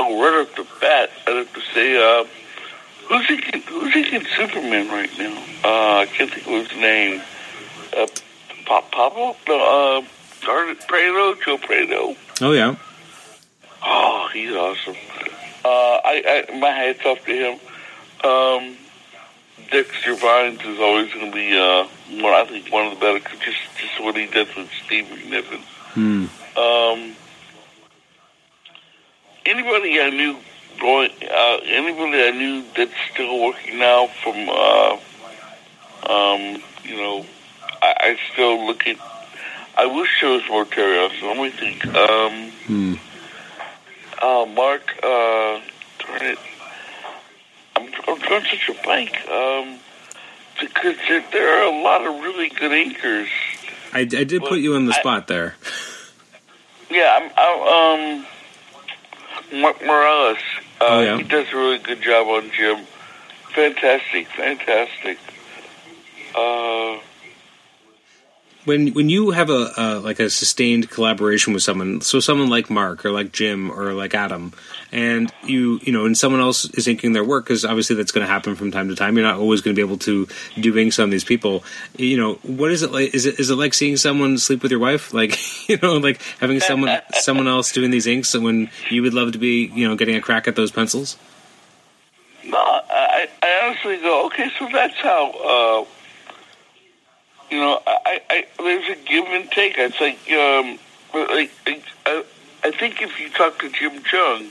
Oh, 0.00 0.20
right 0.20 0.40
off 0.40 0.56
the 0.56 0.66
bat, 0.80 1.10
I'd 1.26 1.36
have 1.36 1.52
to 1.54 1.60
say, 1.72 1.96
uh, 1.96 2.24
who's 3.08 3.30
inking, 3.30 3.62
who's 3.62 3.94
inking 3.94 4.24
Superman 4.36 4.88
right 4.88 5.10
now? 5.18 5.36
Uh, 5.64 5.98
I 6.00 6.06
can't 6.06 6.30
think 6.32 6.46
of 6.46 6.68
his 6.70 6.78
name. 6.78 7.22
Uh, 7.96 8.06
Pa- 8.66 8.82
Pablo? 8.92 9.36
No, 9.48 9.98
uh, 10.00 10.02
Prado? 10.40 11.34
Joe 11.44 11.58
Prado. 11.58 12.16
Oh 12.40 12.52
yeah, 12.52 12.76
Oh, 13.84 14.28
he's 14.32 14.50
awesome. 14.52 14.96
Uh, 15.64 15.68
I, 16.04 16.46
I 16.50 16.58
my 16.58 16.70
hats 16.70 17.04
off 17.04 17.24
to 17.26 17.32
him. 17.32 17.58
Um, 18.28 18.76
Dexter 19.70 20.14
Vines 20.14 20.60
is 20.62 20.78
always 20.80 21.12
going 21.12 21.30
to 21.30 21.32
be 21.34 21.56
uh, 21.56 21.84
one. 22.22 22.32
I 22.34 22.44
think 22.44 22.72
one 22.72 22.86
of 22.86 22.94
the 22.94 23.00
better. 23.00 23.18
Just 23.44 23.58
just 23.76 24.00
what 24.02 24.16
he 24.16 24.26
did 24.26 24.48
with 24.56 24.68
Steve 24.84 25.06
McNiven. 25.06 25.60
hmm. 25.94 26.26
Um, 26.58 27.16
anybody 29.46 30.00
I 30.00 30.10
knew 30.10 30.36
going, 30.80 31.10
uh, 31.22 31.58
anybody 31.64 32.22
I 32.22 32.30
knew 32.30 32.64
that's 32.76 32.92
still 33.12 33.40
working 33.42 33.78
now 33.78 34.08
from, 34.22 34.48
uh, 34.48 34.96
um, 36.12 36.62
you 36.84 36.96
know, 36.96 37.26
I, 37.82 37.94
I 38.00 38.18
still 38.32 38.66
look 38.66 38.86
at. 38.86 38.96
I 39.76 39.86
wish 39.86 40.20
there 40.20 40.30
was 40.30 40.42
more 40.48 40.66
Terry 40.66 41.10
So 41.18 41.26
let 41.28 41.36
me 41.38 41.50
think. 41.50 41.86
Um, 41.86 42.50
Hmm. 42.66 42.94
uh, 44.20 44.46
Mark, 44.46 44.82
uh, 45.02 45.60
darn 45.98 46.22
it. 46.22 46.38
I'm, 47.76 47.88
I'm 48.06 48.18
drawing 48.18 48.44
such 48.44 48.68
a 48.68 48.82
blank. 48.82 49.16
Um, 49.28 49.78
because 50.60 50.96
there, 51.08 51.24
there 51.32 51.58
are 51.58 51.72
a 51.72 51.82
lot 51.82 52.06
of 52.06 52.22
really 52.22 52.48
good 52.50 52.70
inkers. 52.70 53.28
I, 53.92 54.00
I 54.00 54.04
did 54.24 54.42
put 54.42 54.60
you 54.60 54.74
on 54.74 54.86
the 54.86 54.94
I- 54.94 55.00
spot 55.00 55.26
there. 55.28 55.56
Yeah, 56.90 57.18
I'm, 57.18 57.30
I'm 57.38 58.20
um, 58.20 59.60
Mark 59.62 59.80
Morales. 59.82 60.36
Uh, 60.82 60.86
Oh, 60.88 61.00
yeah? 61.00 61.16
He 61.16 61.22
does 61.22 61.46
a 61.52 61.56
really 61.56 61.78
good 61.78 62.02
job 62.02 62.26
on 62.26 62.50
Jim. 62.50 62.84
Fantastic, 63.54 64.26
fantastic. 64.28 65.18
Uh, 66.34 66.98
when 68.64 68.88
when 68.88 69.08
you 69.08 69.30
have 69.30 69.50
a, 69.50 69.72
a 69.76 69.98
like 70.00 70.18
a 70.20 70.30
sustained 70.30 70.90
collaboration 70.90 71.52
with 71.52 71.62
someone, 71.62 72.00
so 72.00 72.20
someone 72.20 72.48
like 72.48 72.70
Mark 72.70 73.04
or 73.04 73.10
like 73.10 73.32
Jim 73.32 73.70
or 73.70 73.92
like 73.92 74.14
Adam, 74.14 74.52
and 74.92 75.32
you 75.44 75.80
you 75.82 75.92
know, 75.92 76.04
and 76.04 76.16
someone 76.16 76.40
else 76.40 76.66
is 76.70 76.86
inking 76.86 77.14
their 77.14 77.24
work 77.24 77.46
because 77.46 77.64
obviously 77.64 77.96
that's 77.96 78.12
going 78.12 78.26
to 78.26 78.30
happen 78.32 78.54
from 78.54 78.70
time 78.70 78.88
to 78.88 78.94
time. 78.94 79.16
You're 79.16 79.26
not 79.26 79.38
always 79.38 79.62
going 79.62 79.74
to 79.74 79.78
be 79.78 79.86
able 79.86 79.98
to 79.98 80.28
do 80.60 80.90
some 80.90 81.04
of 81.04 81.10
these 81.10 81.24
people. 81.24 81.64
You 81.96 82.18
know, 82.18 82.34
what 82.42 82.70
is 82.70 82.82
it 82.82 82.92
like? 82.92 83.14
Is 83.14 83.26
it 83.26 83.40
is 83.40 83.50
it 83.50 83.56
like 83.56 83.74
seeing 83.74 83.96
someone 83.96 84.36
sleep 84.38 84.62
with 84.62 84.70
your 84.70 84.80
wife? 84.80 85.12
Like 85.22 85.38
you 85.68 85.78
know, 85.80 85.98
like 85.98 86.20
having 86.40 86.58
someone 86.58 87.00
someone 87.12 87.46
else 87.46 87.70
doing 87.70 87.92
these 87.92 88.08
inks 88.08 88.36
when 88.36 88.70
you 88.90 89.02
would 89.02 89.14
love 89.14 89.32
to 89.32 89.38
be 89.38 89.66
you 89.66 89.88
know 89.88 89.94
getting 89.94 90.16
a 90.16 90.20
crack 90.20 90.48
at 90.48 90.56
those 90.56 90.72
pencils. 90.72 91.16
No, 92.44 92.58
I, 92.58 93.28
I 93.42 93.60
honestly 93.62 93.98
go, 93.98 94.26
okay, 94.26 94.50
so 94.58 94.68
that's 94.72 94.96
how, 94.96 95.30
uh, 95.30 95.84
you 97.50 97.58
know, 97.58 97.80
I, 97.86 98.20
I, 98.28 98.46
there's 98.58 98.88
a 98.88 99.00
give 99.06 99.26
and 99.26 99.50
take. 99.50 99.74
It's 99.78 100.00
like, 100.00 100.18
um, 100.32 100.78
like, 101.14 101.52
I, 102.04 102.24
I 102.64 102.70
think 102.72 103.00
if 103.00 103.20
you 103.20 103.30
talk 103.30 103.60
to 103.60 103.70
Jim 103.70 104.02
Cheung, 104.02 104.50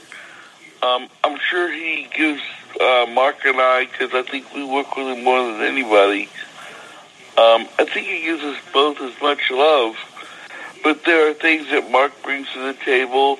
um, 0.83 1.07
I'm 1.23 1.37
sure 1.39 1.71
he 1.71 2.07
gives 2.15 2.41
uh, 2.79 3.05
Mark 3.13 3.45
and 3.45 3.59
I, 3.59 3.85
because 3.85 4.13
I 4.13 4.23
think 4.23 4.53
we 4.53 4.63
work 4.63 4.95
with 4.95 5.07
him 5.07 5.23
more 5.23 5.43
than 5.51 5.61
anybody, 5.61 6.23
um, 7.37 7.67
I 7.79 7.85
think 7.85 8.07
he 8.07 8.21
gives 8.23 8.43
us 8.43 8.57
both 8.73 8.99
as 9.01 9.13
much 9.21 9.49
love. 9.51 9.95
But 10.83 11.05
there 11.05 11.29
are 11.29 11.33
things 11.33 11.69
that 11.69 11.91
Mark 11.91 12.11
brings 12.23 12.47
to 12.53 12.59
the 12.59 12.73
table 12.73 13.37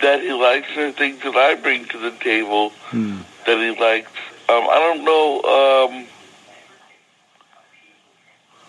that 0.00 0.20
he 0.20 0.32
likes, 0.32 0.68
and 0.76 0.94
things 0.94 1.22
that 1.22 1.34
I 1.34 1.54
bring 1.54 1.86
to 1.86 1.98
the 1.98 2.10
table 2.12 2.70
Hmm. 2.90 3.18
that 3.46 3.58
he 3.58 3.80
likes. 3.80 4.10
Um, 4.48 4.64
I 4.68 4.78
don't 4.78 5.04
know. 5.04 5.36
Um, 5.42 6.06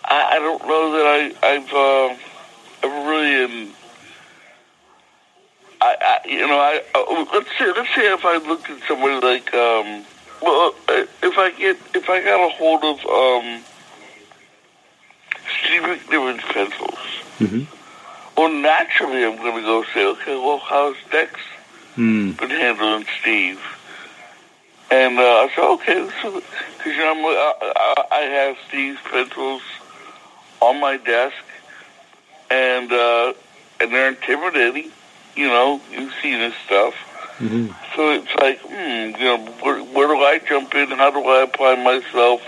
I, 0.04 0.36
I 0.36 0.38
don't 0.38 0.66
know 0.66 0.92
that 0.92 1.06
I, 1.06 1.46
I've 1.46 1.72
uh, 1.72 2.16
ever 2.82 3.10
really. 3.10 3.44
Um, 3.44 3.74
I, 5.82 5.96
I, 6.24 6.28
you 6.28 6.46
know, 6.46 6.58
I 6.58 6.82
uh, 6.94 7.24
let's 7.32 7.48
say 7.58 7.66
let's 7.74 7.94
say 7.94 8.12
if 8.12 8.24
I 8.24 8.36
look 8.46 8.68
at 8.68 8.80
somebody 8.86 9.14
like, 9.26 9.52
um, 9.54 10.04
well, 10.42 10.74
uh, 10.88 11.04
if 11.22 11.38
I 11.38 11.50
get 11.52 11.76
if 11.94 12.08
I 12.10 12.22
got 12.22 12.46
a 12.46 12.50
hold 12.50 12.84
of 12.84 12.98
um, 13.06 13.62
Steve 15.64 15.82
McNiven's 15.82 16.42
pencils, 16.52 16.98
Mhm. 17.38 17.66
well, 18.36 18.48
naturally 18.50 19.24
I'm 19.24 19.36
going 19.36 19.56
to 19.56 19.62
go 19.62 19.84
say, 19.94 20.04
okay, 20.06 20.36
well, 20.36 20.58
how's 20.58 20.96
Dex 21.10 21.32
Hmm. 21.94 22.32
been 22.32 22.50
handling 22.50 23.06
Steve? 23.20 23.60
And 24.90 25.18
uh, 25.18 25.22
I 25.22 25.48
said, 25.54 25.64
okay, 25.64 26.04
because 26.04 26.42
you 26.86 26.96
know, 26.98 27.10
I'm, 27.12 27.24
I, 27.24 27.54
I 27.62 28.04
I 28.12 28.20
have 28.20 28.56
Steve's 28.68 29.00
pencils 29.10 29.62
on 30.60 30.80
my 30.80 30.96
desk, 30.98 31.36
and 32.50 32.92
uh, 32.92 33.32
and 33.80 33.92
they're 33.92 34.08
intimidating. 34.08 34.90
You 35.40 35.48
know, 35.48 35.80
you've 35.90 36.12
seen 36.22 36.38
this 36.38 36.54
stuff. 36.66 36.94
Mhm. 37.38 37.74
So 37.96 38.10
it's 38.10 38.34
like, 38.36 38.58
hmm, 38.60 39.18
you 39.18 39.24
know, 39.24 39.38
where, 39.62 39.78
where 39.82 40.08
do 40.08 40.18
I 40.22 40.38
jump 40.46 40.74
in? 40.74 40.90
How 40.90 41.10
do 41.10 41.24
I 41.24 41.40
apply 41.44 41.76
myself? 41.76 42.42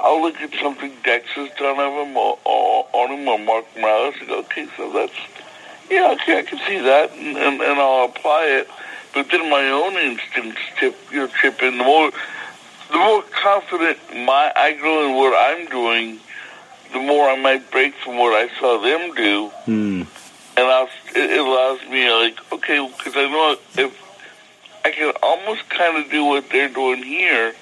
I'll 0.00 0.20
look 0.20 0.34
at 0.40 0.50
something 0.60 0.92
Dex 1.04 1.28
has 1.36 1.48
done 1.56 1.78
of 1.78 1.92
him 1.92 2.16
or, 2.16 2.36
or 2.44 2.88
on 2.92 3.10
him 3.12 3.28
or 3.28 3.38
Mark 3.38 3.66
Morales 3.76 4.16
and 4.18 4.28
go, 4.28 4.38
okay, 4.40 4.66
so 4.76 4.92
that's, 4.92 5.14
yeah, 5.88 6.10
okay, 6.14 6.40
I 6.40 6.42
can 6.42 6.58
see 6.66 6.78
that, 6.80 7.12
and, 7.12 7.36
and, 7.36 7.60
and 7.60 7.78
I'll 7.78 8.06
apply 8.06 8.46
it. 8.46 8.68
But 9.14 9.30
then 9.30 9.48
my 9.48 9.64
own 9.70 9.94
instincts 9.96 10.60
tip, 10.80 10.96
you 11.12 11.20
know, 11.20 11.28
chip 11.40 11.62
in. 11.62 11.78
The 11.78 11.84
more, 11.84 12.10
the 12.90 12.98
more 12.98 13.22
confident 13.30 13.98
my 14.26 14.52
I 14.56 14.74
grow 14.74 15.08
in 15.08 15.14
what 15.14 15.34
I'm 15.38 15.66
doing, 15.66 16.18
the 16.92 16.98
more 16.98 17.30
I 17.30 17.36
might 17.40 17.70
break 17.70 17.94
from 17.94 18.18
what 18.18 18.32
I 18.34 18.48
saw 18.58 18.82
them 18.82 19.14
do 19.14 19.50
Hmm. 19.66 20.02
and 20.56 20.66
I'll, 20.66 20.88
it, 21.14 21.30
it 21.30 21.40
allows 21.40 21.80
me 21.88 22.10
like 22.10 22.52
okay 22.52 22.86
because 22.96 23.14
I 23.16 23.28
know 23.28 23.56
if 23.76 24.02
I 24.84 24.90
can 24.90 25.12
almost 25.22 25.68
kind 25.70 25.96
of 25.96 26.10
do 26.10 26.24
what 26.24 26.50
they're 26.50 26.68
doing 26.68 27.02
here, 27.02 27.54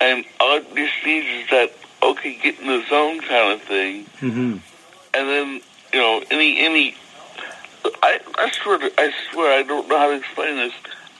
and 0.00 0.24
all 0.40 0.58
it 0.58 0.74
just 0.74 1.04
needs 1.04 1.26
is 1.26 1.50
that 1.50 1.72
okay 2.02 2.34
get 2.42 2.60
in 2.60 2.66
the 2.66 2.84
zone 2.88 3.20
kind 3.20 3.52
of 3.52 3.62
thing, 3.62 4.04
hmm 4.20 4.56
and 5.14 5.28
then 5.28 5.60
you 5.92 6.00
know 6.00 6.22
any 6.30 6.58
any 6.58 6.94
I 8.02 8.20
I 8.36 8.50
swear 8.50 8.78
to, 8.78 8.92
I 8.98 9.12
swear 9.30 9.58
I 9.58 9.62
don't 9.62 9.88
know 9.88 9.98
how 9.98 10.10
to 10.10 10.16
explain 10.16 10.56
this. 10.56 10.72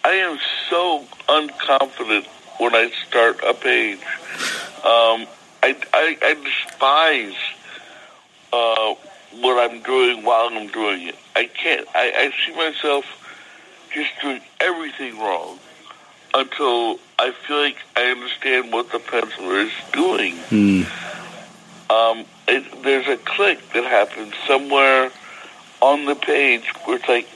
I 0.05 0.13
am 0.13 0.39
so 0.69 1.05
unconfident 1.29 2.27
when 2.59 2.75
I 2.75 2.91
start 3.09 3.41
a 3.45 3.55
page. 3.55 3.99
Um, 4.85 5.27
I, 5.63 5.77
I 5.93 6.17
I 6.23 6.35
despise 6.35 7.35
uh, 8.53 8.95
what 9.41 9.71
I'm 9.71 9.83
doing 9.83 10.25
while 10.25 10.49
I'm 10.53 10.69
doing 10.69 11.09
it. 11.09 11.17
I 11.35 11.47
can't. 11.47 11.87
I, 11.95 12.13
I 12.17 12.33
see 12.45 12.57
myself 12.57 13.05
just 13.95 14.11
doing 14.21 14.41
everything 14.61 15.19
wrong 15.19 15.59
until 16.35 16.99
I 17.19 17.33
feel 17.33 17.59
like 17.59 17.77
I 17.97 18.11
understand 18.11 18.73
what 18.73 18.91
the 18.91 18.99
penciler 18.99 19.67
is 19.67 19.73
doing. 19.93 20.37
Hmm. 20.37 20.83
Um, 21.93 22.25
it, 22.49 22.83
there's 22.83 23.07
a 23.07 23.19
click 23.19 23.59
that 23.73 23.85
happens 23.85 24.33
somewhere 24.47 25.11
on 25.81 26.07
the 26.07 26.15
page 26.15 26.67
where 26.85 26.97
it's 26.97 27.09
like, 27.09 27.29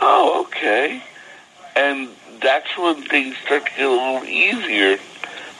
oh, 0.00 0.46
okay. 0.46 1.02
And 1.74 2.08
that's 2.40 2.76
when 2.78 3.02
things 3.02 3.36
start 3.44 3.66
to 3.66 3.70
get 3.76 3.86
a 3.86 3.90
little 3.90 4.24
easier. 4.24 4.98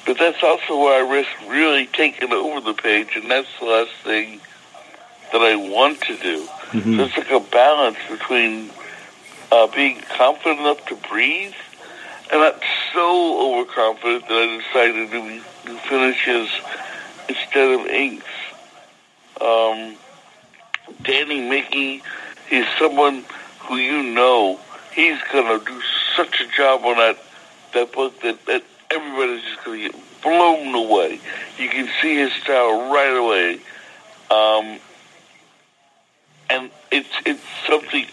But 0.07 0.19
that's 0.19 0.43
also 0.43 0.79
where 0.79 1.05
I 1.05 1.11
risk 1.11 1.31
really 1.49 1.87
taking 1.87 2.33
over 2.33 2.61
the 2.61 2.75
page, 2.75 3.17
and 3.17 3.31
that's 3.31 3.49
the 3.59 3.64
last 3.64 3.93
thing 4.05 4.40
that 5.33 5.43
I 5.43 5.57
want 5.57 6.01
to 6.03 6.17
do. 6.17 6.49
Mhm. 6.73 6.97
So 6.97 7.05
it's 7.05 7.17
like 7.17 7.31
a 7.31 7.41
balance 7.41 7.99
between 8.09 8.71
uh, 9.53 9.67
being 9.69 10.01
confident 10.17 10.61
enough 10.61 10.85
to 10.87 10.97
breathe 10.97 11.55
and 12.31 12.41
not 12.41 12.61
so 12.93 13.59
overconfident 13.59 14.29
that 14.29 14.35
I 14.35 14.59
decided 14.59 15.11
to 15.11 15.41
do 15.67 15.77
finishes 15.89 16.49
instead 17.29 17.81
of 17.81 17.87
inks. 17.87 18.27
Um, 19.41 19.97
Danny 21.03 21.41
Miki 21.41 22.03
is 22.51 22.67
someone 22.79 23.25
who 23.61 23.77
you 23.77 24.03
know 24.03 24.59
he's 24.95 25.19
going 25.33 25.59
to 25.59 25.65
do 25.65 25.81
such 26.17 26.41
a 26.41 26.47
job 26.49 26.85
on 26.85 26.97
that 26.97 27.19
that 27.73 27.93
book 27.93 28.21
that, 28.21 28.45
that 28.47 28.63
everybody's 28.91 29.43
just 29.43 29.65
going 29.65 29.81
to 29.81 29.89
get 29.91 30.23
blown 30.23 30.75
away. 30.75 31.21
You 31.59 31.69
can 31.69 31.89
see 32.01 32.15
his 32.17 32.33
style 32.35 32.93
right 32.93 33.17
away. 33.17 33.61
Um, 34.31 34.79
and 36.50 36.70
it's 36.90 37.09
it's 37.24 37.42
something 37.66 38.07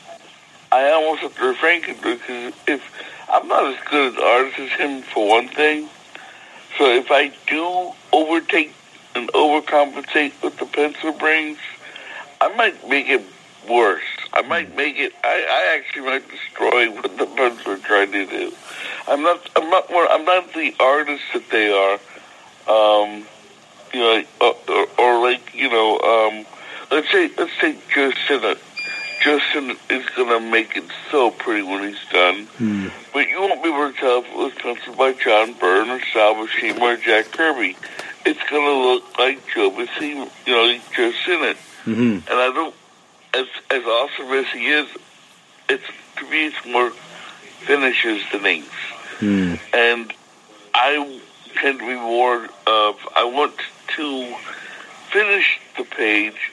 I 0.71 0.91
almost 0.91 1.21
have 1.21 1.35
to 1.37 1.47
refrain 1.47 1.81
from 1.81 1.95
because 1.95 2.53
if 2.67 2.81
I'm 3.29 3.47
not 3.47 3.65
as 3.73 3.79
good 3.89 4.13
an 4.13 4.23
artist 4.23 4.59
as 4.59 4.71
him 4.79 5.01
for 5.01 5.27
one 5.27 5.47
thing, 5.47 5.89
so 6.77 6.85
if 6.91 7.11
I 7.11 7.31
do 7.47 7.91
overtake 8.13 8.73
and 9.15 9.27
overcompensate 9.33 10.31
what 10.41 10.57
the 10.57 10.65
pencil 10.65 11.11
brings, 11.11 11.57
I 12.39 12.53
might 12.55 12.87
make 12.87 13.09
it 13.09 13.23
worse. 13.69 14.03
I 14.33 14.41
might 14.43 14.75
make 14.75 14.97
it. 14.97 15.13
I, 15.23 15.45
I 15.49 15.77
actually 15.77 16.05
might 16.05 16.29
destroy 16.29 16.89
what 16.89 17.17
the 17.17 17.25
pencil 17.25 17.73
are 17.73 17.77
trying 17.77 18.11
to 18.13 18.25
do. 18.25 18.53
I'm 19.07 19.21
not. 19.21 19.49
I'm 19.55 19.69
not. 19.69 19.91
More, 19.91 20.09
I'm 20.09 20.25
not 20.25 20.53
the 20.53 20.73
artist 20.79 21.23
that 21.33 21.49
they 21.49 21.71
are. 21.71 21.99
Um, 22.67 23.25
you 23.93 23.99
know, 23.99 24.23
uh, 24.39 24.53
or, 24.69 24.87
or 24.97 25.21
like 25.21 25.53
you 25.53 25.69
know. 25.69 25.99
Um, 25.99 26.45
let's 26.91 27.11
say. 27.11 27.31
Let's 27.37 27.51
say 27.59 27.77
Joe 27.93 28.11
Sinnott. 28.27 28.59
Joe 29.23 29.39
Sinnott 29.53 29.77
is 29.89 30.05
gonna 30.15 30.39
make 30.39 30.75
it 30.75 30.85
so 31.11 31.29
pretty 31.31 31.61
when 31.63 31.87
he's 31.87 32.03
done. 32.11 32.45
Hmm. 32.57 32.87
But 33.13 33.27
you 33.27 33.39
won't 33.39 33.61
be 33.63 33.69
able 33.69 33.91
to 33.91 33.97
tell 33.97 34.19
if 34.19 34.25
it 34.25 34.35
was 34.35 34.53
penciled 34.53 34.97
by 34.97 35.13
John 35.13 35.53
Byrne 35.53 35.89
or 35.89 36.01
Sal 36.11 36.35
Buscema 36.35 36.81
or 36.81 36.97
Jack 36.97 37.31
Kirby. 37.31 37.77
It's 38.25 38.39
going 38.49 38.65
to 38.65 38.89
look 38.89 39.17
like 39.17 39.39
Joe 39.53 39.71
Buscema, 39.71 40.29
you 40.45 40.53
know, 40.53 40.63
like 40.63 40.81
Joe 40.93 41.11
Sinnott. 41.25 41.57
hmm 41.83 42.19
And 42.29 42.29
I 42.29 42.51
don't, 42.53 42.75
as 43.33 43.47
as 43.69 43.83
awesome 43.83 44.31
as 44.31 44.45
he 44.47 44.67
is, 44.69 44.87
it's 45.69 45.83
to 46.17 46.29
me 46.29 46.47
it's 46.47 46.65
more 46.65 46.91
finishes 47.61 48.23
than 48.31 48.45
inks. 48.45 48.69
Hmm. 49.19 49.55
And 49.73 50.13
I 50.73 51.19
tend 51.55 51.79
to 51.79 51.85
be 51.85 51.93
more 51.93 52.45
of 52.67 52.95
I 53.15 53.23
want 53.25 53.53
to 53.97 54.35
finish 55.11 55.59
the 55.77 55.83
page, 55.83 56.51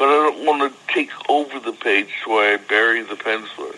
but 0.00 0.08
I 0.08 0.12
don't 0.14 0.46
want 0.46 0.72
to 0.72 0.92
take 0.94 1.10
over 1.28 1.60
the 1.60 1.72
page 1.72 2.08
so 2.24 2.38
I 2.38 2.56
bury 2.56 3.02
the 3.02 3.16
penciler. 3.16 3.76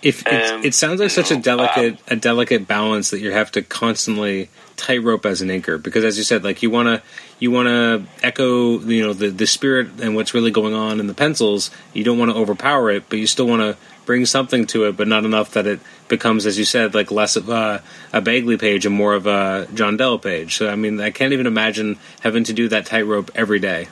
If 0.00 0.26
And, 0.26 0.64
it 0.64 0.74
sounds 0.74 1.00
like 1.00 1.10
such 1.10 1.30
a 1.30 1.34
know, 1.34 1.42
delicate 1.42 1.92
um, 1.94 1.98
a 2.06 2.16
delicate 2.16 2.66
balance 2.66 3.10
that 3.10 3.18
you 3.20 3.32
have 3.32 3.50
to 3.52 3.62
constantly 3.62 4.48
tightrope 4.76 5.26
as 5.26 5.42
an 5.42 5.48
inker, 5.48 5.82
because 5.82 6.04
as 6.04 6.16
you 6.16 6.24
said 6.24 6.42
like 6.44 6.62
you 6.62 6.70
want 6.70 6.86
to 6.86 7.02
you 7.38 7.50
want 7.50 7.66
to 7.66 8.04
echo 8.22 8.78
you 8.78 9.02
know 9.02 9.12
the 9.12 9.28
the 9.28 9.46
spirit 9.46 9.88
and 10.00 10.14
what's 10.14 10.32
really 10.32 10.50
going 10.50 10.72
on 10.72 11.00
in 11.00 11.06
the 11.06 11.12
pencils 11.12 11.70
you 11.92 12.02
don't 12.02 12.18
want 12.18 12.30
to 12.30 12.36
overpower 12.36 12.90
it 12.90 13.04
but 13.10 13.18
you 13.18 13.26
still 13.26 13.46
want 13.46 13.60
to 13.60 13.76
bring 14.10 14.26
something 14.26 14.66
to 14.66 14.86
it, 14.86 14.96
but 14.96 15.06
not 15.06 15.24
enough 15.24 15.52
that 15.52 15.68
it 15.68 15.78
becomes, 16.08 16.44
as 16.44 16.58
you 16.58 16.64
said, 16.64 16.94
like 16.94 17.12
less 17.12 17.36
of 17.36 17.48
a, 17.48 17.80
a 18.12 18.20
Bagley 18.20 18.56
page 18.56 18.84
and 18.84 18.92
more 18.92 19.14
of 19.14 19.24
a 19.28 19.68
John 19.72 19.96
Dell 19.96 20.18
page. 20.18 20.56
So 20.56 20.68
I 20.68 20.74
mean, 20.74 21.00
I 21.00 21.12
can't 21.12 21.32
even 21.32 21.46
imagine 21.46 21.96
having 22.18 22.42
to 22.44 22.52
do 22.52 22.66
that 22.70 22.86
tightrope 22.86 23.30
every 23.36 23.60
day. 23.60 23.86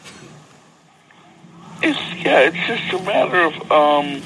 It's 1.83 2.25
yeah, 2.25 2.41
it's 2.41 2.67
just 2.67 2.93
a 3.01 3.05
matter 3.05 3.41
of 3.41 3.55
um. 3.71 4.23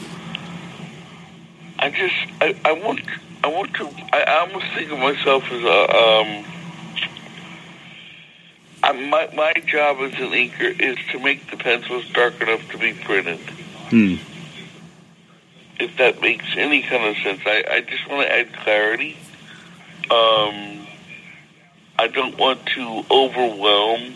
I 1.79 1.91
just 1.91 2.15
I, 2.41 2.57
I 2.65 2.73
want 2.73 3.01
I 3.45 3.49
want 3.49 3.75
to 3.75 3.89
I, 4.13 4.23
I 4.23 4.39
almost 4.41 4.67
think 4.75 4.91
of 4.91 4.99
myself 4.99 5.45
as 5.51 5.63
a 5.63 5.97
um. 5.97 6.45
I, 8.85 8.93
my 8.93 9.29
my 9.35 9.53
job 9.67 9.99
as 10.01 10.13
an 10.15 10.31
inker 10.31 10.81
is 10.81 10.97
to 11.13 11.19
make 11.19 11.51
the 11.51 11.57
pencils 11.57 12.09
dark 12.13 12.41
enough 12.41 12.69
to 12.71 12.79
be 12.79 12.95
printed. 12.95 13.41
Hmm. 13.91 14.15
If 15.79 15.97
that 15.99 16.21
makes 16.21 16.47
any 16.57 16.83
kind 16.83 17.05
of 17.05 17.17
sense, 17.23 17.41
I, 17.45 17.65
I 17.69 17.81
just 17.81 18.09
want 18.09 18.27
to 18.27 18.33
add 18.33 18.53
clarity. 18.55 19.17
Um, 20.11 20.87
I 21.99 22.09
don't 22.09 22.37
want 22.39 22.65
to 22.75 23.05
overwhelm. 23.11 24.15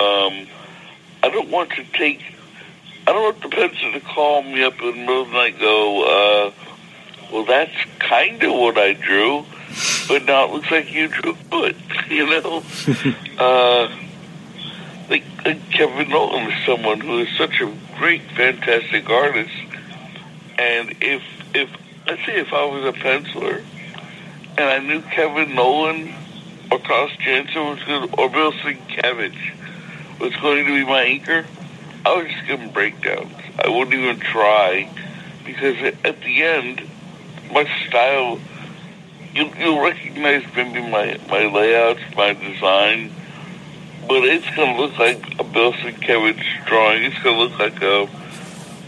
Um, 0.00 0.46
I 1.22 1.28
don't 1.30 1.50
want 1.50 1.70
to 1.72 1.84
take. 1.84 2.20
I 3.06 3.12
don't 3.12 3.22
want 3.22 3.42
the 3.42 3.48
pencil 3.48 3.92
to 3.92 4.00
call 4.00 4.42
me 4.42 4.62
up 4.62 4.80
in 4.80 4.86
the 4.86 4.92
middle 4.92 5.22
of 5.22 5.28
the 5.28 5.34
night. 5.34 5.54
and 5.54 5.60
Go, 5.60 6.04
uh, 6.04 6.52
well, 7.32 7.44
that's 7.44 7.74
kind 7.98 8.42
of 8.42 8.52
what 8.52 8.78
I 8.78 8.92
drew, 8.92 9.44
but 10.08 10.24
now 10.24 10.44
it 10.44 10.52
looks 10.52 10.70
like 10.70 10.92
you 10.92 11.08
drew 11.08 11.36
it. 11.52 11.76
You 12.10 12.26
know, 12.26 12.64
uh, 13.38 13.88
like, 15.08 15.22
like 15.44 15.70
Kevin 15.70 16.08
Nowlan 16.08 16.50
is 16.50 16.66
someone 16.66 17.00
who 17.00 17.20
is 17.20 17.28
such 17.38 17.60
a 17.60 17.72
great, 17.96 18.22
fantastic 18.32 19.08
artist, 19.08 19.54
and 20.58 20.96
if 21.00 21.22
if 21.54 21.70
let's 22.08 22.26
say 22.26 22.40
if 22.40 22.52
I 22.52 22.64
was 22.64 22.84
a 22.84 22.98
penciler 22.98 23.62
and 24.58 24.68
I 24.68 24.78
knew 24.80 25.02
Kevin 25.02 25.54
Nowlan 25.54 26.12
or 26.70 26.80
Klaus 26.80 27.12
Janson 27.20 27.64
was 27.64 27.82
good, 27.84 28.10
or 28.18 28.28
Bill 28.28 28.52
Sienkiewicz 28.52 30.18
was 30.18 30.34
going 30.36 30.66
to 30.66 30.72
be 30.72 30.84
my 30.84 31.04
inker, 31.04 31.46
I 32.04 32.16
would 32.16 32.28
just 32.28 32.46
give 32.46 32.60
him 32.60 32.70
breakdowns. 32.70 33.34
I 33.62 33.68
wouldn't 33.68 33.94
even 33.94 34.18
try 34.20 34.90
because 35.44 35.76
at 36.04 36.20
the 36.22 36.42
end, 36.42 36.82
my 37.52 37.68
style, 37.86 38.38
you, 39.34 39.50
you'll 39.58 39.82
recognize 39.82 40.44
maybe 40.56 40.80
my, 40.80 41.18
my 41.28 41.46
layouts, 41.46 42.00
my 42.16 42.32
design, 42.32 43.12
but 44.08 44.24
it's 44.24 44.48
going 44.56 44.74
to 44.76 44.80
look 44.80 44.98
like 44.98 45.38
a 45.38 45.44
Bill 45.44 45.72
Sienkiewicz 45.72 46.66
drawing. 46.66 47.04
It's 47.04 47.18
going 47.22 47.36
to 47.36 47.42
look 47.42 47.58
like 47.58 47.82
a, 47.82 48.08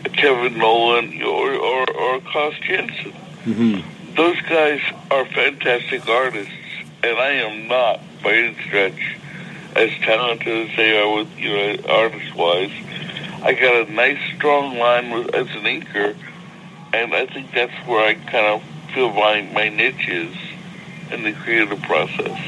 a 0.05 0.09
Kevin 0.09 0.59
Nowlan 0.59 1.23
or, 1.23 1.53
or, 1.53 1.91
or 1.91 2.17
a 2.17 2.21
Klaus 2.21 2.55
Janson. 2.61 3.13
Mm-hmm. 3.45 4.15
Those 4.15 4.41
guys 4.43 4.81
are 5.11 5.25
fantastic 5.27 6.09
artists, 6.09 6.53
and 7.03 7.19
I 7.19 7.33
am 7.33 7.69
not, 7.69 8.01
by 8.23 8.35
any 8.35 8.55
stretch, 8.67 9.17
as 9.75 9.91
talented 10.01 10.71
as 10.71 10.77
they 10.77 10.99
are 10.99 11.15
with, 11.15 11.39
you 11.39 11.51
know, 11.51 11.77
artist-wise. 11.89 12.73
I 13.43 13.55
got 13.55 13.89
a 13.89 13.93
nice, 13.93 14.19
strong 14.37 14.79
line 14.79 15.11
with, 15.11 15.35
as 15.35 15.49
an 15.49 15.65
inker, 15.65 16.17
and 16.93 17.15
I 17.15 17.27
think 17.27 17.53
that's 17.53 17.75
where 17.87 18.07
I 18.07 18.15
kind 18.15 18.47
of 18.47 18.63
feel 18.95 19.13
my, 19.13 19.43
my 19.53 19.69
niche 19.69 20.09
is 20.09 20.37
in 21.11 21.25
the 21.25 21.33
creative 21.33 21.81
process. 21.83 22.39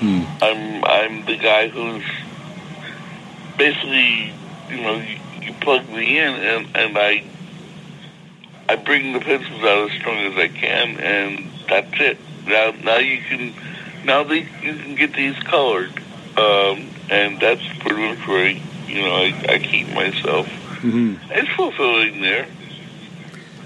Hmm. 0.00 0.22
I'm 0.42 0.84
I'm 0.84 1.24
the 1.26 1.36
guy 1.36 1.68
who's 1.68 2.04
basically, 3.58 4.32
you 4.70 4.82
know, 4.82 4.96
you, 4.96 5.18
you 5.42 5.52
plug 5.60 5.88
me 5.90 6.18
in 6.18 6.34
and, 6.34 6.76
and 6.76 6.98
I 6.98 7.24
I 8.68 8.76
bring 8.76 9.12
the 9.12 9.20
pencils 9.20 9.62
out 9.62 9.90
as 9.90 9.98
strong 9.98 10.16
as 10.18 10.36
I 10.38 10.48
can, 10.48 10.96
and 10.98 11.50
that's 11.68 12.00
it. 12.00 12.18
Now 12.46 12.72
now 12.82 12.96
you 12.98 13.18
can 13.18 13.54
now 14.04 14.24
they, 14.24 14.40
you 14.62 14.74
can 14.74 14.94
get 14.94 15.12
these 15.14 15.38
colored, 15.40 15.92
um, 16.38 16.88
and 17.10 17.38
that's 17.38 17.66
pretty 17.80 18.00
much 18.00 18.26
where 18.26 18.46
I, 18.46 18.62
you 18.90 19.02
know 19.02 19.14
I, 19.14 19.44
I 19.48 19.58
keep 19.58 19.88
myself. 19.88 20.46
Mm-hmm. 20.46 21.16
It's 21.30 21.48
fulfilling 21.50 22.20
there. 22.20 22.46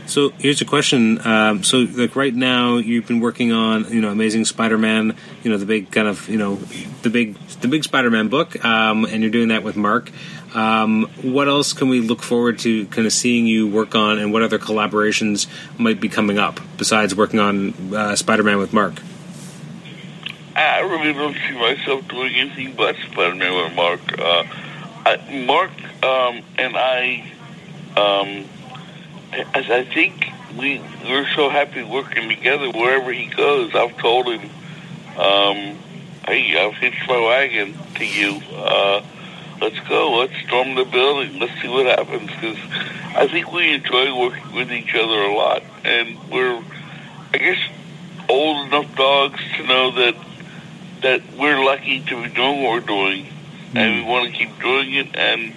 So 0.06 0.30
here's 0.38 0.60
a 0.60 0.66
question. 0.66 1.24
Um, 1.26 1.62
so 1.62 1.78
like 1.78 2.14
right 2.14 2.34
now, 2.34 2.76
you've 2.76 3.06
been 3.06 3.20
working 3.20 3.52
on 3.52 3.90
you 3.92 4.00
know 4.00 4.10
Amazing 4.10 4.44
Spider-Man, 4.44 5.16
you 5.42 5.50
know 5.50 5.56
the 5.56 5.66
big 5.66 5.90
kind 5.90 6.08
of 6.08 6.28
you 6.28 6.36
know 6.36 6.56
the 7.02 7.10
big 7.10 7.36
the 7.60 7.68
big 7.68 7.84
Spider-Man 7.84 8.28
book, 8.28 8.62
um, 8.64 9.04
and 9.06 9.22
you're 9.22 9.30
doing 9.30 9.48
that 9.48 9.62
with 9.62 9.76
Mark. 9.76 10.10
Um, 10.54 11.10
what 11.22 11.48
else 11.48 11.72
can 11.72 11.88
we 11.88 12.00
look 12.00 12.22
forward 12.22 12.60
to 12.60 12.86
kind 12.86 13.06
of 13.06 13.12
seeing 13.12 13.46
you 13.46 13.66
work 13.66 13.94
on, 13.94 14.18
and 14.18 14.32
what 14.32 14.42
other 14.42 14.58
collaborations 14.58 15.46
might 15.78 16.00
be 16.00 16.08
coming 16.08 16.38
up 16.38 16.60
besides 16.76 17.14
working 17.14 17.40
on 17.40 17.94
uh, 17.94 18.14
Spider-Man 18.14 18.58
with 18.58 18.72
Mark? 18.72 18.94
I 20.54 20.80
really 20.80 21.12
don't 21.12 21.34
see 21.34 21.58
myself 21.58 22.06
doing 22.08 22.34
anything 22.34 22.74
but 22.76 22.94
Spider-Man 23.10 23.64
with 23.64 23.74
Mark. 23.74 24.18
Uh, 24.18 24.44
I, 25.06 25.44
Mark 25.46 25.70
um, 26.02 26.42
and 26.58 26.76
I, 26.76 27.30
um, 27.96 28.48
as 29.54 29.70
I 29.70 29.84
think 29.84 30.30
we 30.56 30.80
we're 31.04 31.28
so 31.34 31.50
happy 31.50 31.82
working 31.82 32.28
together. 32.28 32.70
Wherever 32.70 33.12
he 33.12 33.26
goes, 33.26 33.74
I've 33.74 33.96
told 33.98 34.26
him, 34.26 34.50
um, 35.18 35.78
"Hey, 36.26 36.56
I've 36.56 36.74
hitched 36.74 37.08
my 37.08 37.20
wagon 37.20 37.76
to 37.96 38.04
you. 38.04 38.40
Uh, 38.54 39.02
let's 39.60 39.78
go. 39.88 40.18
Let's 40.18 40.36
storm 40.46 40.74
the 40.74 40.84
building. 40.84 41.38
Let's 41.38 41.60
see 41.60 41.68
what 41.68 41.86
happens." 41.86 42.30
Because 42.30 42.58
I 43.14 43.28
think 43.28 43.52
we 43.52 43.74
enjoy 43.74 44.18
working 44.18 44.54
with 44.54 44.72
each 44.72 44.94
other 44.94 45.22
a 45.22 45.34
lot, 45.34 45.62
and 45.84 46.18
we're, 46.30 46.62
I 47.32 47.38
guess, 47.38 47.58
old 48.28 48.66
enough 48.68 48.94
dogs 48.96 49.40
to 49.56 49.66
know 49.66 49.90
that 49.92 50.16
that 51.02 51.20
we're 51.38 51.62
lucky 51.62 52.00
to 52.00 52.22
be 52.22 52.30
doing 52.30 52.62
what 52.62 52.72
we're 52.72 52.80
doing, 52.80 53.26
and 53.76 53.94
we 53.94 54.02
want 54.10 54.30
to 54.30 54.36
keep 54.36 54.60
doing 54.60 54.94
it. 54.94 55.14
And 55.16 55.54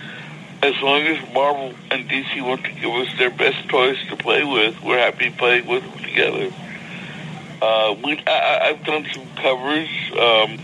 as 0.63 0.81
long 0.81 1.01
as 1.01 1.33
Marvel 1.33 1.73
and 1.91 2.09
DC 2.09 2.41
want 2.45 2.63
to 2.65 2.71
give 2.71 2.91
us 2.91 3.07
their 3.17 3.29
best 3.29 3.67
toys 3.69 3.97
to 4.09 4.15
play 4.17 4.43
with, 4.43 4.81
we're 4.81 4.97
happy 4.97 5.29
playing 5.29 5.67
with 5.67 5.83
them 5.83 6.03
together. 6.03 6.51
Uh, 7.61 7.95
we, 8.03 8.21
I, 8.27 8.69
I've 8.69 8.83
done 8.85 9.05
some 9.13 9.27
covers, 9.35 9.89
um, 10.13 10.59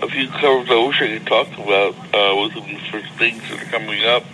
a 0.00 0.08
few 0.08 0.28
covers 0.28 0.70
I 0.70 0.86
wish 0.86 1.02
I 1.02 1.18
could 1.18 1.26
talk 1.26 1.52
about 1.52 1.94
uh, 2.14 2.40
with 2.40 2.54
them 2.54 2.78
for 2.90 3.00
things 3.18 3.42
that 3.50 3.62
are 3.62 3.70
coming 3.70 4.04
up. 4.04 4.24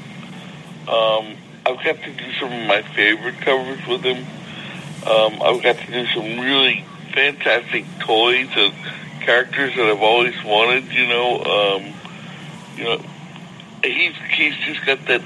Um, 0.89 1.37
I've 1.67 1.83
got 1.83 2.03
to 2.03 2.13
do 2.13 2.33
some 2.35 2.53
of 2.53 2.67
my 2.67 2.83
favorite 2.95 3.41
covers 3.41 3.87
with 3.87 4.03
them. 4.03 4.19
Um, 5.07 5.43
I've 5.43 5.63
got 5.63 5.79
to 5.79 5.87
do 5.87 6.07
some 6.09 6.41
really 6.41 6.85
fantastic 7.13 7.87
toys 8.01 8.49
and 8.55 8.75
characters 9.23 9.75
that 9.77 9.87
I've 9.87 10.03
always 10.03 10.35
wanted. 10.45 10.93
You 10.93 11.07
know, 11.09 11.43
um, 11.43 11.95
you 12.77 12.85
know, 12.85 13.03
he's 13.83 14.15
he's 14.31 14.57
just 14.57 14.85
got 14.87 15.05
that. 15.07 15.23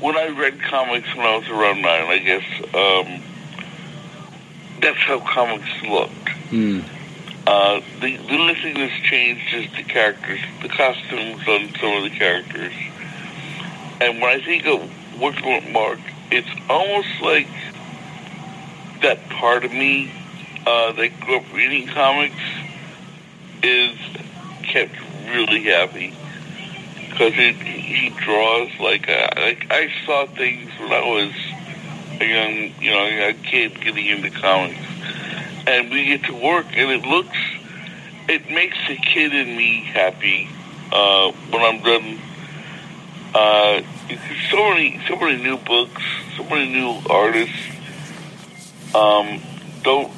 When 0.00 0.16
I 0.16 0.28
read 0.28 0.60
comics 0.60 1.14
when 1.14 1.24
I 1.24 1.36
was 1.36 1.48
around 1.48 1.82
nine, 1.82 2.06
I 2.06 2.18
guess 2.18 2.44
um, 2.74 3.22
that's 4.80 4.98
how 4.98 5.20
comics 5.20 5.70
looked. 5.82 6.28
Hmm. 6.50 6.80
Uh, 7.46 7.80
the, 8.00 8.16
the 8.16 8.34
only 8.34 8.54
thing 8.54 8.74
that's 8.74 9.02
changed 9.02 9.52
is 9.52 9.70
the 9.76 9.82
characters, 9.82 10.40
the 10.60 10.68
costumes 10.68 11.46
on 11.48 11.74
some 11.80 11.92
of 11.96 12.02
the 12.04 12.10
characters. 12.10 12.72
And 14.00 14.20
when 14.20 14.40
I 14.40 14.44
think 14.44 14.66
of 14.66 15.20
working 15.20 15.52
with 15.52 15.72
Mark, 15.72 15.98
it's 16.30 16.48
almost 16.68 17.08
like 17.20 17.48
that 19.02 19.28
part 19.28 19.64
of 19.64 19.72
me 19.72 20.10
uh, 20.66 20.92
that 20.92 21.20
grew 21.20 21.36
up 21.38 21.52
reading 21.52 21.88
comics 21.88 22.34
is 23.62 23.98
kept 24.62 24.94
really 25.32 25.62
happy 25.64 26.14
because 27.10 27.34
he 27.34 28.10
draws 28.24 28.70
like 28.80 29.08
a, 29.08 29.32
like 29.36 29.66
I 29.70 29.90
saw 30.06 30.26
things 30.26 30.70
when 30.78 30.92
I 30.92 31.00
was 31.00 31.32
a 32.20 32.24
young 32.24 32.82
you 32.82 32.90
know 32.90 33.28
a 33.28 33.34
kid 33.34 33.80
getting 33.80 34.06
into 34.06 34.30
comics, 34.30 34.78
and 35.66 35.90
we 35.90 36.06
get 36.06 36.24
to 36.24 36.34
work 36.34 36.66
and 36.72 36.90
it 36.90 37.06
looks 37.06 37.36
it 38.28 38.50
makes 38.50 38.76
the 38.88 38.96
kid 38.96 39.34
in 39.34 39.56
me 39.56 39.80
happy 39.80 40.48
uh, 40.92 41.32
when 41.50 41.62
I'm 41.62 41.82
done. 41.82 42.18
Uh, 43.34 43.82
so 44.50 44.70
many 44.70 45.00
so 45.08 45.16
many 45.16 45.42
new 45.42 45.56
books, 45.56 46.02
so 46.36 46.44
many 46.44 46.68
new 46.70 47.00
artists 47.08 47.56
um, 48.94 49.40
don't 49.82 50.12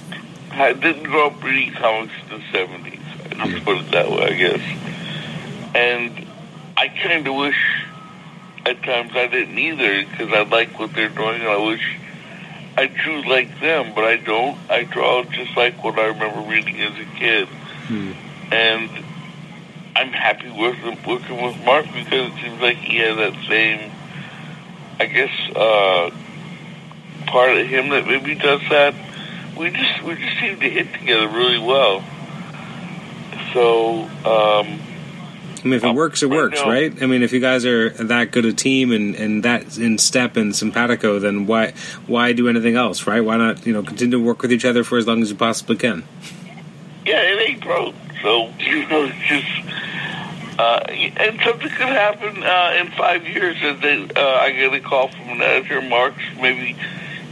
I 0.51 0.73
didn't 0.73 1.05
grow 1.05 1.29
up 1.29 1.43
reading 1.43 1.75
comics 1.75 2.13
in 2.25 2.39
the 2.39 2.45
seventies. 2.53 3.01
I 3.41 3.49
just 3.49 3.65
put 3.65 3.79
it 3.79 3.91
that 3.91 4.11
way, 4.11 4.23
I 4.23 4.35
guess. 4.35 4.94
And 5.75 6.27
I 6.77 6.89
kind 6.89 7.27
of 7.27 7.35
wish 7.35 7.87
at 8.67 8.83
times 8.83 9.13
I 9.15 9.27
didn't 9.27 9.59
either 9.59 10.05
because 10.11 10.33
I 10.33 10.43
like 10.45 10.79
what 10.79 10.95
they're 10.95 11.09
doing, 11.09 11.41
and 11.41 11.51
I 11.51 11.57
wish 11.59 11.99
I 12.77 12.87
drew 12.87 13.23
like 13.29 13.61
them, 13.61 13.93
but 13.95 14.05
I 14.05 14.17
don't. 14.17 14.59
I 14.71 14.85
draw 14.85 15.23
just 15.25 15.57
like 15.57 15.83
what 15.85 15.99
I 15.99 16.07
remember 16.07 16.41
reading 16.51 16.81
as 16.81 16.93
a 16.99 17.05
kid, 17.19 17.49
and 18.53 18.91
I'm 19.97 20.11
happy 20.13 20.51
with 20.51 20.83
working 21.07 21.41
with 21.43 21.57
Mark 21.65 21.87
because 21.87 22.33
it 22.33 22.41
seems 22.43 22.61
like 22.61 22.77
he 22.79 22.97
has 22.99 23.17
that 23.17 23.35
same, 23.49 23.93
I 24.99 25.07
guess, 25.07 25.57
uh, 25.57 26.11
part 27.27 27.57
of 27.57 27.67
him 27.67 27.91
that 27.91 28.07
maybe 28.07 28.35
does 28.35 28.61
that. 28.71 28.95
We 29.57 29.71
just 29.71 30.03
we 30.03 30.15
just 30.17 30.41
seem 30.41 30.59
to 30.61 30.69
hit 30.71 30.93
together 30.95 31.29
really 31.29 31.59
well. 31.59 32.03
So 33.53 34.03
um, 34.25 34.81
I 35.65 35.67
mean, 35.67 35.75
if 35.75 35.85
it 35.85 35.95
works, 35.95 36.23
it 36.23 36.27
right 36.27 36.37
works, 36.37 36.61
now- 36.61 36.69
right? 36.69 37.03
I 37.03 37.07
mean, 37.07 37.23
if 37.23 37.33
you 37.33 37.41
guys 37.41 37.65
are 37.65 37.89
that 37.91 38.31
good 38.33 38.45
a 38.45 38.53
team 38.53 38.93
and, 38.93 39.15
and 39.15 39.43
that 39.45 39.79
in 39.79 39.97
step 39.97 40.37
and 40.37 40.55
simpatico, 40.55 41.19
then 41.19 41.47
why 41.47 41.73
why 42.07 42.33
do 42.35 42.49
anything 42.49 42.77
else, 42.77 43.07
right? 43.07 43.21
Why 43.21 43.39
not 43.39 43.67
you 43.67 43.73
know 43.73 43.83
continue 43.83 44.19
to 44.19 44.23
work 44.25 44.43
with 44.43 44.53
each 44.53 44.65
other 44.67 44.85
for 44.85 44.99
as 44.99 45.07
long 45.07 45.23
as 45.23 45.31
you 45.31 45.37
possibly 45.37 45.77
can? 45.77 46.05
yeah, 47.07 47.21
it 47.21 47.49
ain't 47.51 47.63
broke. 47.63 47.95
So 48.23 48.51
you 48.59 48.87
know, 48.89 49.05
it's 49.11 49.29
just 49.29 50.59
uh, 50.59 50.81
and 50.89 51.41
something 51.41 51.69
could 51.69 51.89
happen 51.89 52.43
uh, 52.43 52.77
in 52.81 52.91
five 52.93 53.27
years. 53.27 53.57
And 53.61 53.83
then 53.83 54.13
uh, 54.17 54.21
I 54.21 54.53
get 54.53 54.73
a 54.73 54.81
call 54.81 55.09
from 55.09 55.29
an 55.31 55.43
editor, 55.43 55.81
Mark. 55.83 56.15
Maybe 56.41 56.77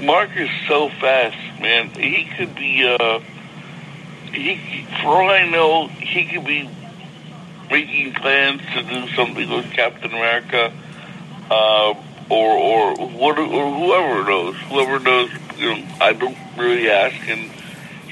Mark 0.00 0.30
is 0.36 0.50
so 0.68 0.88
fast, 0.88 1.36
man. 1.60 1.90
He 1.90 2.24
could 2.36 2.54
be. 2.54 2.84
Uh, 2.98 3.20
he, 4.32 4.86
for 5.02 5.08
all 5.08 5.30
I 5.30 5.46
know, 5.46 5.88
he 5.88 6.24
could 6.24 6.46
be 6.46 6.68
making 7.72 8.12
plans 8.14 8.60
to 8.74 8.82
do 8.82 9.08
something 9.16 9.48
with 9.50 9.70
Captain 9.72 10.10
America, 10.12 10.72
uh, 11.50 11.94
or 12.30 12.50
or 12.56 12.94
what 13.08 13.38
or 13.38 13.74
whoever 13.74 14.22
knows. 14.30 14.56
Whoever 14.68 14.98
knows, 15.00 15.30
you 15.58 15.74
know, 15.74 15.84
I 16.00 16.12
don't 16.12 16.36
really 16.56 16.88
ask, 16.88 17.16
and 17.28 17.50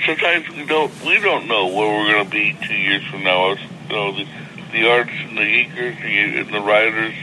sometimes 0.07 0.49
we 0.51 0.65
don't 0.67 0.93
we 1.05 1.21
don't 1.21 1.47
know 1.47 1.67
where 1.69 1.89
we're 1.89 2.13
going 2.13 2.25
to 2.25 2.31
be 2.31 2.57
two 2.67 2.75
years 2.75 3.05
from 3.07 3.23
now. 3.23 3.51
You 3.51 3.57
know, 3.91 4.13
the, 4.17 4.27
the 4.73 4.89
artists 4.91 5.21
and 5.29 5.37
the 5.39 5.43
inkers 5.43 5.97
and 6.03 6.55
the 6.55 6.61
writers, 6.61 7.15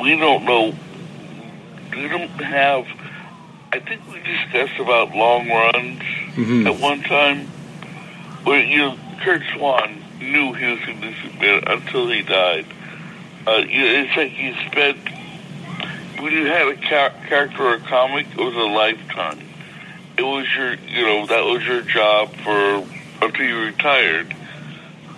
we 0.00 0.16
don't 0.16 0.44
know. 0.44 0.74
We 1.92 2.08
don't 2.08 2.28
have. 2.42 2.86
I 3.72 3.78
think 3.78 4.02
we 4.12 4.18
discussed 4.20 4.78
about 4.80 5.14
long 5.14 5.48
runs 5.48 6.02
Mm-hmm. 6.30 6.66
at 6.68 6.78
one 6.80 7.02
time. 7.02 7.46
Where 8.44 8.62
you 8.62 8.78
know, 8.78 8.98
Curt 9.22 9.42
Swan 9.54 9.99
knew 10.20 10.52
he 10.52 10.66
was 10.66 10.80
going 10.80 11.00
to 11.00 11.14
submit 11.22 11.64
until 11.66 12.08
he 12.08 12.22
died. 12.22 12.66
Uh, 13.46 13.56
you 13.56 13.80
know, 13.80 14.04
it's 14.04 14.16
like 14.16 14.38
you 14.38 14.54
spent 14.70 14.98
when 16.20 16.32
you 16.32 16.46
had 16.46 16.68
a 16.68 16.76
char- 16.76 17.14
character 17.26 17.62
or 17.62 17.74
a 17.74 17.80
comic, 17.80 18.26
it 18.30 18.36
was 18.36 18.54
a 18.54 18.58
lifetime. 18.58 19.40
It 20.18 20.22
was 20.22 20.46
your, 20.54 20.74
you 20.74 21.06
know, 21.06 21.26
that 21.26 21.44
was 21.44 21.64
your 21.64 21.80
job 21.82 22.34
for 22.36 22.86
until 23.22 23.46
you 23.46 23.58
retired. 23.60 24.34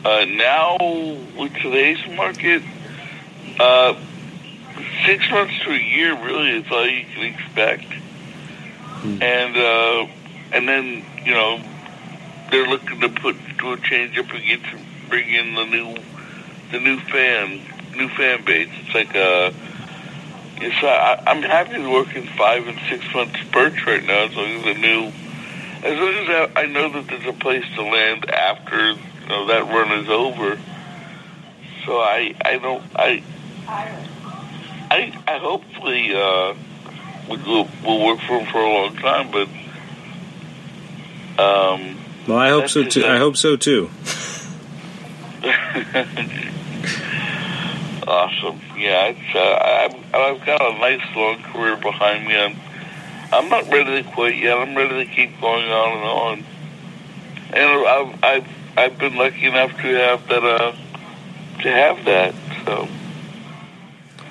Uh, 0.04 0.24
now 0.28 0.76
with 0.78 1.52
today's 1.54 1.98
market, 2.16 2.62
uh, 3.58 3.94
six 5.06 5.28
months 5.30 5.58
to 5.64 5.70
a 5.70 5.78
year 5.78 6.14
really 6.24 6.50
is 6.50 6.70
all 6.70 6.86
you 6.86 7.04
can 7.04 7.34
expect. 7.34 7.86
And 9.22 9.56
uh, 9.56 10.06
and 10.52 10.68
then 10.68 11.04
you 11.24 11.32
know 11.32 11.60
they're 12.50 12.68
looking 12.68 13.00
to 13.00 13.08
put 13.08 13.36
do 13.58 13.72
a 13.72 13.76
change 13.78 14.16
up 14.18 14.30
again 14.30 14.60
to 14.60 14.78
bring 15.12 15.28
in 15.28 15.54
the 15.54 15.66
new 15.66 15.94
the 16.70 16.80
new 16.80 16.98
fan 16.98 17.60
new 17.94 18.08
fan 18.08 18.42
base. 18.46 18.70
It's 18.80 18.94
like 18.94 19.14
a 19.14 19.52
it's 20.56 20.82
I, 20.82 21.22
I'm 21.26 21.42
happy 21.42 21.74
to 21.74 21.90
work 21.90 22.16
in 22.16 22.26
five 22.28 22.66
and 22.66 22.78
six 22.88 23.04
month 23.12 23.36
spurts 23.36 23.86
right 23.86 24.02
now 24.02 24.24
as 24.24 24.34
long 24.34 24.46
as 24.46 24.64
the 24.64 24.72
new 24.72 25.12
as 25.84 25.98
long 25.98 26.14
as 26.14 26.50
I, 26.56 26.62
I 26.62 26.66
know 26.66 26.90
that 26.92 27.08
there's 27.08 27.26
a 27.26 27.38
place 27.38 27.66
to 27.74 27.82
land 27.82 28.30
after 28.30 28.92
you 28.92 29.28
know 29.28 29.48
that 29.48 29.64
run 29.66 30.02
is 30.02 30.08
over. 30.08 30.58
So 31.84 31.98
I 32.00 32.34
I 32.42 32.56
don't 32.56 32.82
I 32.96 33.22
I 34.90 35.22
I 35.28 35.38
hopefully 35.40 36.14
uh 36.14 36.54
we'll, 37.28 37.68
we'll 37.84 38.06
work 38.06 38.20
for 38.20 38.40
him 38.40 38.50
for 38.50 38.62
a 38.62 38.72
long 38.72 38.96
time, 38.96 39.30
but 39.30 39.48
um 41.38 41.98
Well, 42.26 42.38
I 42.38 42.48
hope 42.48 42.70
so 42.70 42.82
too. 42.82 43.04
I 43.04 43.18
hope 43.18 43.36
so 43.36 43.56
too. 43.56 43.90
Awesome. 48.06 48.60
Yeah, 48.76 49.14
uh, 49.34 49.38
I've, 49.38 50.14
I've 50.14 50.44
got 50.44 50.60
a 50.60 50.78
nice 50.78 51.00
long 51.14 51.40
career 51.42 51.76
behind 51.76 52.26
me. 52.26 52.36
I'm, 52.36 52.56
I'm 53.32 53.48
not 53.48 53.72
ready 53.72 54.02
to 54.02 54.10
quit 54.10 54.36
yet. 54.36 54.58
I'm 54.58 54.76
ready 54.76 55.06
to 55.06 55.10
keep 55.10 55.40
going 55.40 55.70
on 55.70 55.92
and 55.92 56.04
on. 56.04 56.44
And 57.54 57.86
I've, 57.86 58.24
I've, 58.24 58.48
I've 58.76 58.98
been 58.98 59.14
lucky 59.14 59.46
enough 59.46 59.70
to 59.70 59.94
have 59.94 60.26
that, 60.28 60.44
uh, 60.44 60.72
to 61.62 61.70
have 61.70 62.04
that. 62.06 62.34
So, 62.64 62.88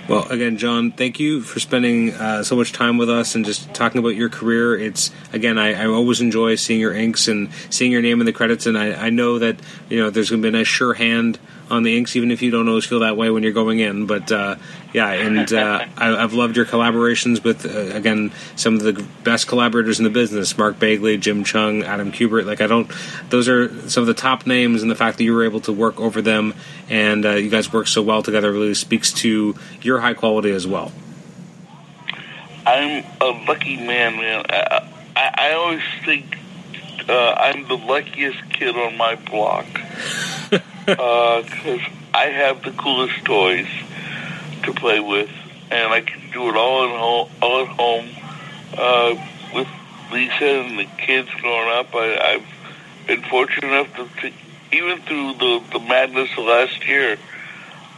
Well, 0.08 0.28
again, 0.30 0.58
John, 0.58 0.92
thank 0.92 1.20
you 1.20 1.42
for 1.42 1.60
spending 1.60 2.14
uh, 2.14 2.44
so 2.44 2.56
much 2.56 2.74
time 2.74 2.98
with 2.98 3.10
us 3.10 3.36
and 3.36 3.46
just 3.46 3.74
talking 3.74 4.00
about 4.00 4.10
your 4.10 4.30
career. 4.30 4.78
It's 4.78 5.12
again, 5.32 5.58
I, 5.58 5.84
I 5.84 5.86
always 5.86 6.20
enjoy 6.22 6.56
seeing 6.56 6.80
your 6.80 6.94
inks 6.94 7.28
and 7.28 7.50
seeing 7.70 7.92
your 7.92 8.02
name 8.02 8.20
in 8.20 8.26
the 8.26 8.34
credits, 8.34 8.66
and 8.66 8.78
I, 8.78 8.94
I 8.94 9.10
know 9.10 9.40
that 9.40 9.58
you 9.90 10.00
know 10.00 10.10
there's 10.10 10.30
going 10.30 10.42
to 10.42 10.52
be 10.52 10.56
a 10.56 10.60
nice 10.60 10.68
sure 10.68 10.96
hand 10.96 11.40
on 11.72 11.84
the 11.84 11.98
inks, 11.98 12.16
even 12.16 12.30
if 12.30 12.42
you 12.42 12.52
don't 12.52 12.68
always 12.68 12.86
feel 12.86 13.00
that 13.00 13.18
way 13.18 13.30
when 13.30 13.44
you're 13.44 13.52
going 13.52 13.80
in. 13.80 14.06
But 14.06 14.32
uh, 14.32 14.58
yeah, 14.94 15.12
and 15.12 15.52
uh, 15.52 15.86
I, 15.98 16.16
I've 16.16 16.34
loved 16.34 16.56
your 16.56 16.66
collaborations 16.66 17.44
with 17.44 17.66
uh, 17.66 17.96
again 17.96 18.32
some 18.56 18.76
of 18.76 18.82
the 18.82 19.06
best 19.24 19.48
collaborators 19.48 20.00
in 20.00 20.04
the 20.04 20.10
business: 20.10 20.58
Mark 20.58 20.78
Bagley, 20.78 21.18
Jim 21.18 21.44
Cheung, 21.44 21.84
Adam 21.84 22.12
Kubert. 22.12 22.46
Like 22.46 22.62
I 22.62 22.68
don't; 22.68 22.92
those 23.30 23.48
are 23.48 23.90
some 23.90 24.02
of 24.02 24.08
the 24.08 24.14
top 24.14 24.46
names, 24.46 24.82
and 24.82 24.92
the 24.92 24.96
fact 24.96 25.18
that 25.18 25.24
you 25.24 25.34
were 25.34 25.44
able 25.44 25.62
to 25.62 25.74
work 25.74 26.00
over 26.00 26.22
them 26.22 26.54
and 26.90 27.26
uh, 27.26 27.32
you 27.32 27.50
guys 27.50 27.72
work 27.72 27.88
so 27.88 28.02
well 28.02 28.22
together 28.22 28.52
really 28.52 28.74
speaks 28.74 29.14
to 29.14 29.56
your 29.82 30.02
high 30.02 30.14
quality 30.14 30.52
as 30.52 30.68
well. 30.68 30.92
I'm 32.66 33.04
a 33.20 33.28
lucky 33.48 33.78
man, 33.78 34.18
man. 34.18 34.46
I, 34.50 34.90
I, 35.16 35.32
I 35.38 35.54
always 35.54 35.82
think 36.06 36.38
uh, 37.08 37.32
I'm 37.32 37.68
the 37.68 37.78
luckiest 37.78 38.50
kid 38.52 38.76
on 38.76 38.98
my 38.98 39.16
block 39.16 39.66
because 40.86 41.82
I 42.14 42.26
have 42.26 42.64
the 42.64 42.72
coolest 42.72 43.24
toys 43.26 43.68
to 44.64 44.74
play 44.74 45.00
with, 45.00 45.30
and 45.70 45.94
I 45.94 46.02
can 46.02 46.20
do 46.32 46.50
it 46.50 46.56
all 46.56 46.84
at 46.86 47.00
home. 47.00 47.30
All 47.42 47.62
at 47.62 47.68
home 47.68 48.10
uh, 48.78 49.16
with 49.54 49.68
Lisa 50.12 50.46
and 50.46 50.80
the 50.80 50.86
kids 50.98 51.30
growing 51.42 51.70
up. 51.78 51.94
I, 51.94 52.18
I've 52.18 53.08
been 53.08 53.22
fortunate 53.24 53.68
enough 53.68 53.96
to, 53.96 54.22
to 54.22 54.34
even 54.74 55.02
through 55.02 55.34
the 55.34 55.64
the 55.74 55.80
madness 55.80 56.30
of 56.38 56.46
last 56.46 56.88
year, 56.88 57.18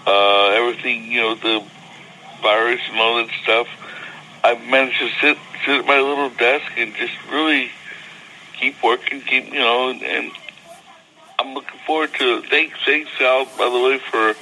uh, 0.05 0.49
everything 0.49 1.11
you 1.11 1.21
know, 1.21 1.35
the 1.35 1.63
virus 2.41 2.81
and 2.89 2.99
all 2.99 3.17
that 3.17 3.29
stuff. 3.43 3.67
I've 4.43 4.61
managed 4.67 4.99
to 4.99 5.09
sit 5.21 5.37
sit 5.65 5.79
at 5.79 5.85
my 5.85 5.99
little 5.99 6.29
desk 6.29 6.71
and 6.77 6.93
just 6.95 7.13
really 7.31 7.71
keep 8.59 8.81
working, 8.83 9.21
keep 9.21 9.45
you 9.53 9.59
know, 9.59 9.89
and 9.89 10.31
I'm 11.43 11.53
looking 11.53 11.79
forward 11.85 12.13
to. 12.15 12.37
it. 12.37 12.49
Thanks, 12.49 12.77
thanks, 12.85 13.11
Al, 13.19 13.45
by 13.57 13.69
the 13.69 13.79
way, 13.83 13.99
for 13.99 14.33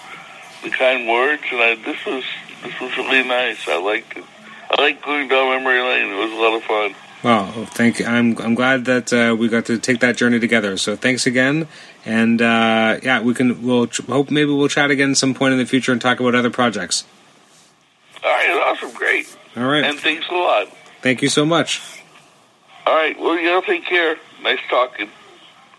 the 0.63 0.69
kind 0.69 1.07
words. 1.07 1.43
And 1.51 1.59
I, 1.59 1.75
this 1.75 2.05
was 2.05 2.23
this 2.63 2.79
was 2.79 2.95
really 2.97 3.27
nice. 3.27 3.67
I 3.67 3.77
liked 3.81 4.15
it. 4.17 4.23
I 4.69 4.81
like 4.81 5.01
going 5.03 5.27
down 5.27 5.49
memory 5.49 5.81
lane. 5.81 6.11
It 6.13 6.17
was 6.17 6.31
a 6.31 6.35
lot 6.35 6.55
of 6.55 6.63
fun. 6.63 6.95
Well, 7.23 7.65
thank. 7.65 8.05
I'm 8.07 8.37
I'm 8.39 8.55
glad 8.55 8.85
that 8.85 9.11
uh, 9.13 9.35
we 9.35 9.47
got 9.47 9.65
to 9.65 9.77
take 9.77 9.99
that 9.99 10.15
journey 10.17 10.39
together. 10.39 10.77
So 10.77 10.95
thanks 10.95 11.25
again, 11.27 11.67
and 12.05 12.41
uh, 12.41 12.99
yeah, 13.03 13.21
we 13.21 13.33
can. 13.33 13.63
We'll 13.63 13.87
ch- 13.87 14.01
hope 14.01 14.31
maybe 14.31 14.51
we'll 14.51 14.67
chat 14.69 14.89
again 14.91 15.13
some 15.15 15.33
point 15.33 15.53
in 15.53 15.59
the 15.59 15.65
future 15.65 15.91
and 15.91 15.99
talk 16.01 16.19
about 16.19 16.33
other 16.35 16.49
projects. 16.49 17.03
All 18.23 18.29
right, 18.31 18.49
awesome, 18.75 18.91
great, 18.93 19.35
All 19.57 19.65
right. 19.65 19.83
and 19.83 19.99
thanks 19.99 20.25
a 20.29 20.33
lot. 20.33 20.67
Thank 21.01 21.21
you 21.23 21.29
so 21.29 21.45
much. 21.45 21.81
All 22.85 22.95
right, 22.95 23.19
well, 23.19 23.37
you 23.39 23.51
all 23.51 23.61
take 23.63 23.85
care. 23.85 24.15
Nice 24.43 24.59
talking. 24.69 25.09